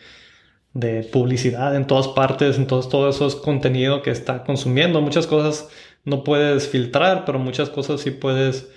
de 0.76 1.04
publicidad 1.04 1.74
en 1.76 1.88
todas 1.88 2.10
partes, 2.10 2.58
entonces 2.58 2.92
todo 2.92 3.10
eso 3.10 3.26
es 3.28 3.36
contenido 3.36 4.02
que 4.04 4.12
está 4.12 4.44
consumiendo. 4.44 5.02
Muchas 5.02 5.26
cosas 5.26 5.70
no 6.04 6.24
puedes 6.24 6.68
filtrar, 6.68 7.24
pero 7.26 7.40
muchas 7.40 7.70
cosas 7.70 8.02
sí 8.02 8.12
puedes, 8.12 8.70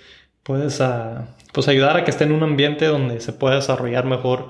puedes 0.43 0.79
ah, 0.81 1.35
pues 1.53 1.67
ayudar 1.67 1.97
a 1.97 2.05
que 2.05 2.11
esté 2.11 2.23
en 2.23 2.31
un 2.31 2.43
ambiente 2.43 2.85
donde 2.85 3.19
se 3.19 3.33
pueda 3.33 3.55
desarrollar 3.55 4.05
mejor 4.05 4.49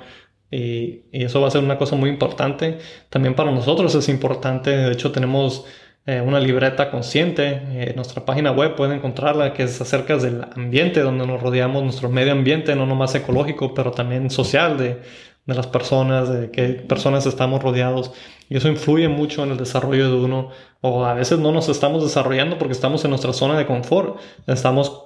y, 0.51 1.03
eso 1.11 1.41
va 1.41 1.47
a 1.47 1.51
ser 1.51 1.63
una 1.63 1.77
cosa 1.79 1.95
muy 1.95 2.09
importante. 2.11 2.77
También 3.09 3.35
para 3.35 3.51
nosotros 3.51 3.95
es 3.95 4.09
importante, 4.09 4.69
de 4.69 4.91
hecho 4.91 5.11
tenemos 5.11 5.65
eh, 6.11 6.21
una 6.21 6.39
libreta 6.39 6.89
consciente 6.89 7.61
en 7.71 7.95
nuestra 7.95 8.25
página 8.25 8.51
web, 8.51 8.75
pueden 8.75 8.97
encontrarla, 8.97 9.53
que 9.53 9.63
es 9.63 9.79
acerca 9.81 10.17
del 10.17 10.45
ambiente 10.55 11.01
donde 11.01 11.27
nos 11.27 11.41
rodeamos, 11.41 11.83
nuestro 11.83 12.09
medio 12.09 12.31
ambiente, 12.31 12.75
no 12.75 12.85
nomás 12.85 13.13
ecológico, 13.15 13.73
pero 13.73 13.91
también 13.91 14.29
social, 14.29 14.77
de 14.77 15.01
de 15.49 15.55
las 15.55 15.67
personas, 15.67 16.29
de 16.29 16.51
qué 16.51 16.67
personas 16.87 17.25
estamos 17.25 17.61
rodeados. 17.61 18.11
Y 18.49 18.57
eso 18.57 18.67
influye 18.67 19.07
mucho 19.07 19.43
en 19.43 19.51
el 19.51 19.57
desarrollo 19.57 20.09
de 20.09 20.15
uno. 20.15 20.49
O 20.81 21.05
a 21.05 21.15
veces 21.15 21.39
no 21.39 21.51
nos 21.51 21.69
estamos 21.69 22.03
desarrollando 22.03 22.57
porque 22.59 22.73
estamos 22.73 23.03
en 23.03 23.09
nuestra 23.09 23.33
zona 23.33 23.57
de 23.57 23.65
confort. 23.65 24.19
Estamos, 24.45 25.05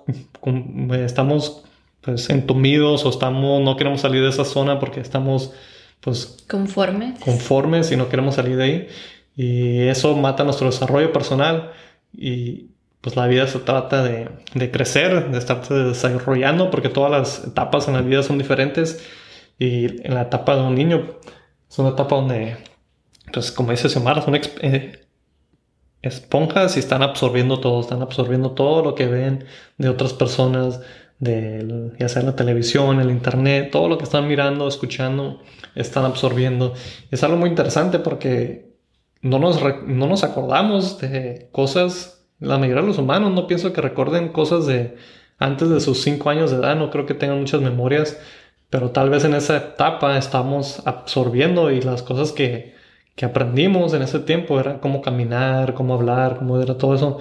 estamos 0.92 1.64
pues, 2.02 2.30
entumidos 2.30 3.06
o 3.06 3.10
estamos, 3.10 3.62
no 3.62 3.78
queremos 3.78 4.02
salir 4.02 4.22
de 4.22 4.30
esa 4.30 4.44
zona 4.44 4.80
porque 4.80 5.00
estamos 5.00 5.54
pues, 6.02 6.44
conformes. 6.50 7.22
conformes 7.22 7.92
y 7.94 7.96
no 7.96 8.10
queremos 8.10 8.36
salir 8.36 8.58
de 8.58 8.64
ahí. 8.64 8.88
Y 9.36 9.88
eso 9.88 10.16
mata 10.16 10.44
nuestro 10.44 10.68
desarrollo 10.68 11.12
personal. 11.12 11.72
Y 12.14 12.70
pues 13.02 13.16
la 13.16 13.28
vida 13.28 13.48
se 13.48 13.60
trata 13.60 14.04
de, 14.04 14.30
de 14.54 14.72
crecer, 14.72 15.32
de 15.32 15.38
estarse 15.38 15.74
desarrollando 15.74 16.72
porque 16.72 16.90
todas 16.90 17.12
las 17.12 17.48
etapas 17.48 17.88
en 17.88 17.96
la 17.96 18.02
vida 18.02 18.24
son 18.24 18.38
diferentes. 18.38 19.04
Y 19.60 20.06
en 20.06 20.14
la 20.14 20.24
etapa 20.24 20.56
de 20.56 20.62
un 20.62 20.76
niño 20.76 21.18
es 21.70 21.80
una 21.80 21.90
etapa 21.90 22.16
donde 22.16 22.58
entonces, 23.34 23.52
como 23.52 23.72
dice 23.72 23.90
Xiomara, 23.90 24.22
son 24.22 24.36
eh, 24.36 25.08
esponjas 26.04 26.76
y 26.78 26.80
están 26.80 27.02
absorbiendo 27.02 27.60
todo, 27.60 27.82
están 27.82 28.02
absorbiendo 28.02 28.52
todo 28.52 28.84
lo 28.84 28.94
que 28.94 29.08
ven 29.08 29.46
de 29.80 29.90
otras 29.90 30.14
personas, 30.14 30.82
de 31.18 31.92
ya 32.00 32.10
sea 32.10 32.22
la 32.22 32.36
televisión, 32.36 33.00
el 33.00 33.10
internet, 33.10 33.70
todo 33.72 33.88
lo 33.88 33.98
que 33.98 34.04
están 34.04 34.28
mirando, 34.28 34.68
escuchando, 34.68 35.42
están 35.74 36.06
absorbiendo. 36.06 36.74
Es 37.10 37.24
algo 37.24 37.38
muy 37.38 37.50
interesante 37.50 37.98
porque 37.98 38.73
no 39.24 39.40
nos, 39.40 39.60
no 39.88 40.08
nos 40.08 40.24
acordamos 40.24 41.00
de 41.00 41.50
cosas, 41.52 42.24
la 42.40 42.60
mayoría 42.60 42.82
de 42.82 42.90
los 42.90 43.00
humanos 43.00 43.34
no 43.34 43.48
pienso 43.48 43.74
que 43.74 43.82
recuerden 43.82 44.30
cosas 44.30 44.68
de 44.68 44.96
antes 45.40 45.70
de 45.70 45.80
sus 45.80 46.02
5 46.04 46.30
años 46.30 46.52
de 46.52 46.58
edad, 46.58 46.76
no 46.76 46.92
creo 46.92 47.08
que 47.08 47.16
tengan 47.16 47.40
muchas 47.40 47.62
memorias, 47.62 48.20
pero 48.70 48.92
tal 48.92 49.10
vez 49.10 49.26
en 49.26 49.34
esa 49.34 49.58
etapa 49.58 50.18
estamos 50.18 50.86
absorbiendo 50.86 51.72
y 51.72 51.82
las 51.82 52.04
cosas 52.04 52.32
que 52.32 52.74
que 53.16 53.26
aprendimos 53.26 53.94
en 53.94 54.02
ese 54.02 54.20
tiempo 54.20 54.60
era 54.60 54.80
cómo 54.80 55.02
caminar, 55.02 55.74
cómo 55.74 55.94
hablar, 55.94 56.38
cómo 56.38 56.62
era 56.62 56.78
todo 56.78 56.96
eso. 56.96 57.20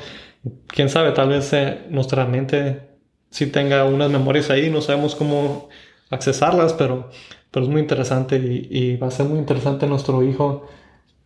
Quién 0.69 0.89
sabe, 0.89 1.13
tal 1.13 1.29
vez 1.29 1.53
eh, 1.53 1.87
nuestra 1.91 2.27
mente 2.27 2.83
sí 3.31 3.47
tenga 3.47 3.85
unas 3.85 4.11
memorias 4.11 4.51
ahí, 4.51 4.71
no 4.71 4.81
sabemos 4.81 5.15
cómo 5.15 5.69
accesarlas, 6.11 6.73
pero, 6.75 7.11
pero 7.51 7.65
es 7.65 7.71
muy 7.71 7.81
interesante 7.81 8.37
y, 8.37 8.97
va 8.97 9.09
a 9.09 9.11
ser 9.11 9.27
muy 9.27 9.39
interesante 9.39 9.87
nuestro 9.87 10.23
hijo 10.23 10.69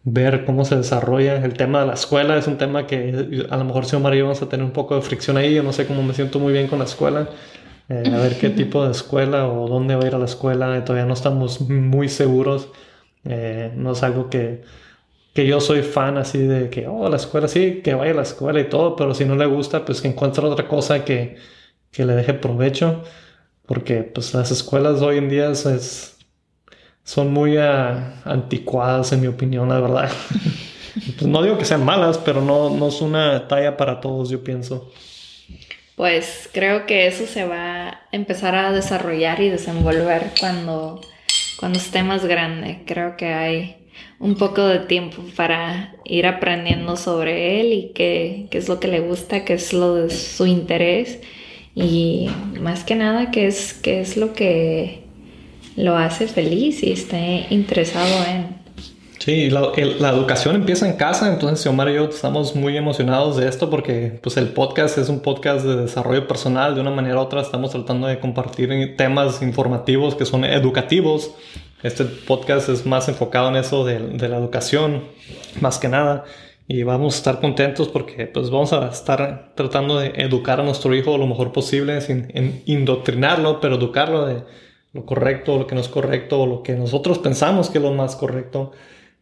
ver 0.07 0.45
cómo 0.45 0.65
se 0.65 0.77
desarrolla. 0.77 1.45
El 1.45 1.55
tema 1.55 1.81
de 1.81 1.87
la 1.87 1.95
escuela 1.95 2.39
es 2.39 2.47
un 2.47 2.57
tema 2.59 2.87
que 2.87 3.47
a 3.51 3.57
lo 3.57 3.65
mejor 3.65 3.87
si 3.87 3.97
Omar 3.97 4.15
y 4.15 4.19
yo 4.19 4.25
vamos 4.25 4.41
a 4.41 4.49
tener 4.49 4.65
un 4.65 4.73
poco 4.73 4.95
de 4.95 5.03
fricción 5.03 5.37
ahí. 5.37 5.55
Yo 5.55 5.63
no 5.63 5.73
sé 5.73 5.87
cómo 5.87 6.03
me 6.03 6.15
siento 6.15 6.39
muy 6.39 6.53
bien 6.53 6.69
con 6.69 6.79
la 6.79 6.85
escuela. 6.87 7.29
Eh, 7.89 8.05
a 8.15 8.19
ver 8.19 8.39
qué 8.39 8.51
tipo 8.63 8.85
de 8.85 8.93
escuela 8.93 9.49
o 9.49 9.69
dónde 9.69 9.97
va 9.97 10.05
a 10.05 10.07
ir 10.07 10.15
a 10.15 10.19
la 10.19 10.25
escuela. 10.27 10.85
Todavía 10.85 11.07
no 11.07 11.15
estamos 11.15 11.61
muy 11.69 12.09
seguros. 12.09 12.69
Eh, 13.25 13.73
no 13.77 13.93
es 13.93 14.03
algo 14.05 14.31
que, 14.31 14.63
que 15.35 15.47
yo 15.47 15.61
soy 15.61 15.83
fan 15.83 16.17
así 16.19 16.39
de 16.39 16.71
que, 16.71 16.87
oh, 16.89 17.09
la 17.09 17.17
escuela 17.17 17.49
sí, 17.49 17.83
que 17.83 17.95
vaya 17.95 18.13
a 18.13 18.15
la 18.17 18.23
escuela 18.23 18.61
y 18.61 18.69
todo, 18.69 18.97
pero 18.97 19.15
si 19.15 19.25
no 19.25 19.37
le 19.37 19.47
gusta, 19.47 19.85
pues 19.85 20.01
que 20.01 20.09
encuentre 20.09 20.45
otra 20.47 20.69
cosa 20.69 21.05
que, 21.05 21.37
que 21.91 22.05
le 22.07 22.15
deje 22.15 22.35
provecho, 22.35 23.03
porque 23.67 24.03
pues 24.05 24.35
las 24.35 24.51
escuelas 24.53 25.03
hoy 25.03 25.19
en 25.19 25.29
día 25.29 25.51
es, 25.51 26.16
son 27.07 27.33
muy 27.33 27.57
ah, 27.57 28.21
anticuadas 28.25 29.13
en 29.13 29.23
mi 29.23 29.29
opinión, 29.29 29.71
la 29.71 29.81
verdad. 29.81 30.11
pues 31.19 31.23
no 31.23 31.43
digo 31.43 31.57
que 31.57 31.65
sean 31.65 31.85
malas, 31.85 32.19
pero 32.19 32.43
no, 32.43 32.69
no 32.69 32.89
es 32.89 33.01
una 33.01 33.49
talla 33.49 33.79
para 33.79 34.01
todos, 34.01 34.29
yo 34.29 34.45
pienso. 34.45 34.93
Pues 35.95 36.51
creo 36.53 36.85
que 36.85 37.07
eso 37.07 37.27
se 37.27 37.47
va 37.47 37.89
a 37.89 38.01
empezar 38.13 38.55
a 38.55 38.73
desarrollar 38.73 39.41
y 39.41 39.49
desenvolver 39.49 40.33
cuando 40.39 41.01
cuando 41.59 41.79
esté 41.79 42.03
más 42.03 42.27
grande. 42.27 42.83
Creo 42.87 43.17
que 43.17 43.27
hay 43.27 43.77
un 44.19 44.35
poco 44.35 44.67
de 44.67 44.81
tiempo 44.81 45.23
para 45.37 45.95
ir 46.05 46.27
aprendiendo 46.27 46.97
sobre 46.97 47.61
él 47.61 47.73
y 47.73 47.93
qué, 47.95 48.49
es 48.51 48.69
lo 48.69 48.81
que 48.81 48.89
le 48.89 49.01
gusta, 49.01 49.45
qué 49.45 49.55
es 49.55 49.73
lo 49.73 49.95
de 49.95 50.11
su 50.11 50.47
interés 50.47 51.21
y 51.75 52.29
más 52.61 52.85
que 52.85 52.95
nada 52.95 53.31
qué 53.31 53.47
es, 53.47 53.75
qué 53.75 54.01
es 54.01 54.17
lo 54.17 54.33
que 54.33 55.06
lo 55.77 55.97
hace 55.97 56.27
feliz 56.27 56.83
y 56.83 56.93
esté 56.93 57.47
interesado 57.51 58.25
en. 58.27 58.57
Sí, 59.19 59.51
la, 59.51 59.73
la, 59.99 60.11
educación 60.11 60.55
empieza 60.55 60.89
en 60.89 60.97
casa, 60.97 61.33
entonces 61.33 61.67
Omar 61.67 61.89
y 61.89 61.95
yo 61.95 62.05
estamos 62.05 62.55
muy 62.55 62.77
emocionados 62.77 63.37
de 63.37 63.49
esto 63.49 63.69
porque 63.71 64.21
pues 64.23 64.37
el 64.37 64.51
podcast 64.51 64.99
es 64.99 65.09
un 65.09 65.19
podcast 65.19 65.67
de 65.67 65.75
desarrollo 65.75 66.29
personal, 66.29 66.77
de 66.77 66.81
una 66.81 66.93
manera 66.93 67.17
u 67.17 67.21
otra 67.21 67.41
estamos 67.41 67.73
tratando 67.73 68.07
de 68.07 68.21
compartir 68.21 68.97
temas 68.97 69.43
informativos 69.43 70.15
que 70.15 70.25
son 70.25 70.45
educativos. 70.45 71.33
Este 71.83 72.05
podcast 72.05 72.69
es 72.69 72.87
más 72.87 73.09
enfocado 73.09 73.49
en 73.49 73.57
eso 73.57 73.85
de, 73.85 73.99
de 73.99 74.29
la 74.29 74.37
educación, 74.37 75.03
más 75.61 75.79
que 75.79 75.89
nada, 75.89 76.25
y 76.69 76.85
vamos 76.85 77.15
a 77.15 77.17
estar 77.19 77.41
contentos 77.41 77.89
porque 77.89 78.27
pues 78.27 78.51
vamos 78.51 78.73
a 78.73 78.89
estar 78.89 79.53
tratando 79.57 79.99
de 79.99 80.13
educar 80.17 80.61
a 80.61 80.63
nuestro 80.63 80.95
hijo 80.95 81.19
lo 81.19 81.27
mejor 81.27 81.53
posible, 81.53 82.01
sin 82.01 82.63
indoctrinarlo, 82.67 83.61
pero 83.61 83.75
educarlo 83.77 84.27
de 84.27 84.45
lo 84.97 85.05
correcto, 85.05 85.59
lo 85.59 85.67
que 85.67 85.75
no 85.75 85.81
es 85.81 85.89
correcto, 85.89 86.47
lo 86.47 86.63
que 86.63 86.73
nosotros 86.73 87.19
pensamos 87.19 87.71
que 87.71 87.79
es 87.79 87.85
lo 87.85 87.93
más 87.93 88.17
correcto. 88.17 88.73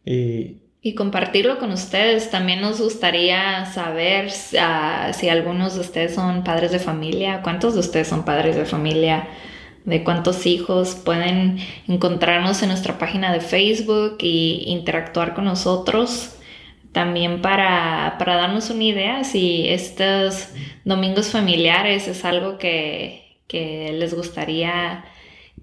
Y, 0.05 0.61
compartirlo 0.95 1.57
con 1.59 1.71
ustedes. 1.71 2.29
También 2.29 2.61
nos 2.61 2.79
gustaría 2.79 3.65
saber 3.65 4.31
ah, 4.59 5.11
si 5.13 5.29
algunos 5.29 5.75
de 5.75 5.81
ustedes 5.81 6.13
son 6.15 6.43
padres 6.43 6.71
de 6.71 6.79
familia, 6.79 7.41
cuántos 7.41 7.73
de 7.73 7.79
ustedes 7.81 8.07
son 8.07 8.23
padres 8.23 8.55
de 8.55 8.65
familia, 8.65 9.27
de 9.83 10.03
cuántos 10.03 10.45
hijos. 10.45 10.95
Pueden 10.95 11.57
encontrarnos 11.87 12.61
en 12.61 12.69
nuestra 12.69 12.97
página 12.97 13.33
de 13.33 13.41
Facebook 13.41 14.17
e 14.21 14.63
interactuar 14.67 15.33
con 15.33 15.45
nosotros. 15.45 16.37
También 16.91 17.41
para, 17.41 18.15
para 18.19 18.35
darnos 18.35 18.69
una 18.69 18.83
idea 18.83 19.23
si 19.23 19.67
estos 19.67 20.49
domingos 20.85 21.29
familiares 21.31 22.07
es 22.07 22.23
algo 22.23 22.57
que, 22.57 23.39
que 23.47 23.91
les 23.91 24.13
gustaría 24.13 25.03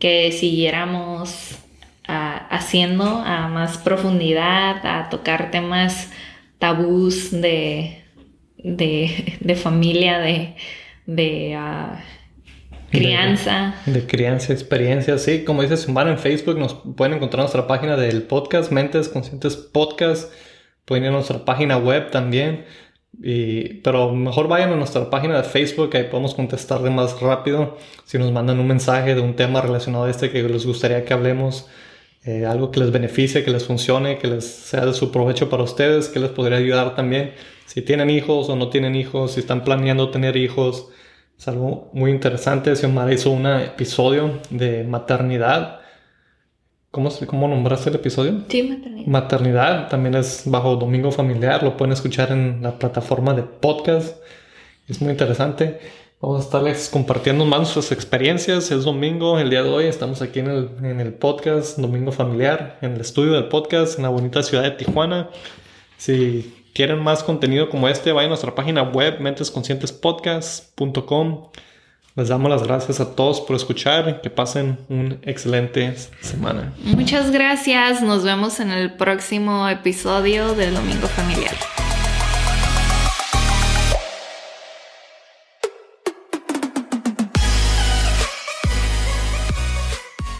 que 0.02 0.32
siguiéramos 0.32 1.60
haciendo 2.08 3.04
a 3.04 3.46
más 3.46 3.78
profundidad, 3.78 4.84
a 4.84 5.08
tocar 5.08 5.52
temas 5.52 6.10
tabús 6.58 7.30
de, 7.30 8.02
de, 8.56 9.54
familia, 9.54 10.18
de, 10.18 10.56
de 11.06 11.54
ah, 11.54 12.02
crianza. 12.90 13.76
De, 13.86 14.04
crianza, 14.04 14.52
experiencia, 14.52 15.18
sí. 15.18 15.44
Como 15.44 15.62
dice 15.62 15.76
Sumar 15.76 16.08
en 16.08 16.18
Facebook, 16.18 16.58
nos 16.58 16.74
pueden 16.74 17.14
encontrar 17.14 17.38
en 17.38 17.44
nuestra 17.44 17.68
página 17.68 17.96
del 17.96 18.24
podcast, 18.24 18.72
Mentes 18.72 19.08
Conscientes 19.08 19.54
Podcast. 19.54 20.32
Pueden 20.84 21.04
ir 21.04 21.10
a 21.10 21.12
nuestra 21.12 21.44
página 21.44 21.78
web 21.78 22.10
también. 22.10 22.64
Y, 23.20 23.74
pero 23.80 24.12
mejor 24.12 24.48
vayan 24.48 24.72
a 24.72 24.76
nuestra 24.76 25.10
página 25.10 25.36
de 25.36 25.44
Facebook, 25.44 25.96
ahí 25.96 26.04
podemos 26.04 26.34
contestarle 26.34 26.90
más 26.90 27.20
rápido. 27.20 27.76
Si 28.04 28.18
nos 28.18 28.32
mandan 28.32 28.58
un 28.58 28.66
mensaje 28.66 29.14
de 29.14 29.20
un 29.20 29.34
tema 29.36 29.60
relacionado 29.60 30.04
a 30.04 30.10
este 30.10 30.30
que 30.30 30.42
les 30.42 30.66
gustaría 30.66 31.04
que 31.04 31.12
hablemos, 31.12 31.68
eh, 32.24 32.46
algo 32.46 32.70
que 32.70 32.80
les 32.80 32.92
beneficie, 32.92 33.44
que 33.44 33.50
les 33.50 33.64
funcione, 33.66 34.18
que 34.18 34.28
les 34.28 34.44
sea 34.46 34.86
de 34.86 34.94
su 34.94 35.10
provecho 35.10 35.50
para 35.50 35.64
ustedes, 35.64 36.08
que 36.08 36.20
les 36.20 36.30
podría 36.30 36.58
ayudar 36.58 36.94
también. 36.94 37.34
Si 37.66 37.82
tienen 37.82 38.10
hijos 38.10 38.48
o 38.48 38.56
no 38.56 38.68
tienen 38.70 38.94
hijos, 38.94 39.32
si 39.32 39.40
están 39.40 39.64
planeando 39.64 40.10
tener 40.10 40.36
hijos, 40.36 40.88
es 41.38 41.48
algo 41.48 41.90
muy 41.92 42.10
interesante. 42.12 42.74
Xiomara 42.76 43.12
hizo 43.12 43.30
un 43.30 43.46
episodio 43.46 44.40
de 44.50 44.84
maternidad. 44.84 45.81
¿Cómo, 46.92 47.10
¿Cómo 47.26 47.48
nombraste 47.48 47.88
el 47.88 47.96
episodio? 47.96 48.42
Sí, 48.48 48.62
maternidad. 48.64 49.06
Maternidad 49.06 49.88
también 49.88 50.14
es 50.14 50.42
bajo 50.44 50.76
Domingo 50.76 51.10
Familiar, 51.10 51.62
lo 51.62 51.74
pueden 51.74 51.94
escuchar 51.94 52.32
en 52.32 52.62
la 52.62 52.78
plataforma 52.78 53.32
de 53.32 53.44
podcast. 53.44 54.18
Es 54.86 55.00
muy 55.00 55.12
interesante. 55.12 55.80
Vamos 56.20 56.42
a 56.42 56.44
estarles 56.44 56.90
compartiendo 56.90 57.46
más 57.46 57.68
sus 57.68 57.92
experiencias. 57.92 58.70
Es 58.70 58.84
domingo, 58.84 59.38
el 59.38 59.48
día 59.48 59.62
de 59.62 59.70
hoy. 59.70 59.86
Estamos 59.86 60.20
aquí 60.20 60.40
en 60.40 60.50
el, 60.50 60.68
en 60.82 61.00
el, 61.00 61.14
podcast 61.14 61.78
Domingo 61.78 62.12
Familiar, 62.12 62.76
en 62.82 62.92
el 62.92 63.00
estudio 63.00 63.32
del 63.32 63.48
podcast 63.48 63.96
en 63.96 64.02
la 64.02 64.10
bonita 64.10 64.42
ciudad 64.42 64.64
de 64.64 64.72
Tijuana. 64.72 65.30
Si 65.96 66.54
quieren 66.74 67.02
más 67.02 67.24
contenido 67.24 67.70
como 67.70 67.88
este, 67.88 68.12
vayan 68.12 68.28
a 68.28 68.32
nuestra 68.32 68.54
página 68.54 68.82
web 68.82 69.18
mentesconscientespodcast.com. 69.18 71.44
Les 72.14 72.28
damos 72.28 72.50
las 72.50 72.62
gracias 72.62 73.00
a 73.00 73.14
todos 73.14 73.40
por 73.40 73.56
escuchar. 73.56 74.20
Que 74.20 74.28
pasen 74.28 74.78
una 74.88 75.16
excelente 75.22 75.96
semana. 76.20 76.72
Muchas 76.84 77.30
gracias. 77.30 78.02
Nos 78.02 78.22
vemos 78.22 78.60
en 78.60 78.70
el 78.70 78.92
próximo 78.92 79.66
episodio 79.68 80.54
del 80.54 80.74
Domingo 80.74 81.06
Familiar. 81.06 81.54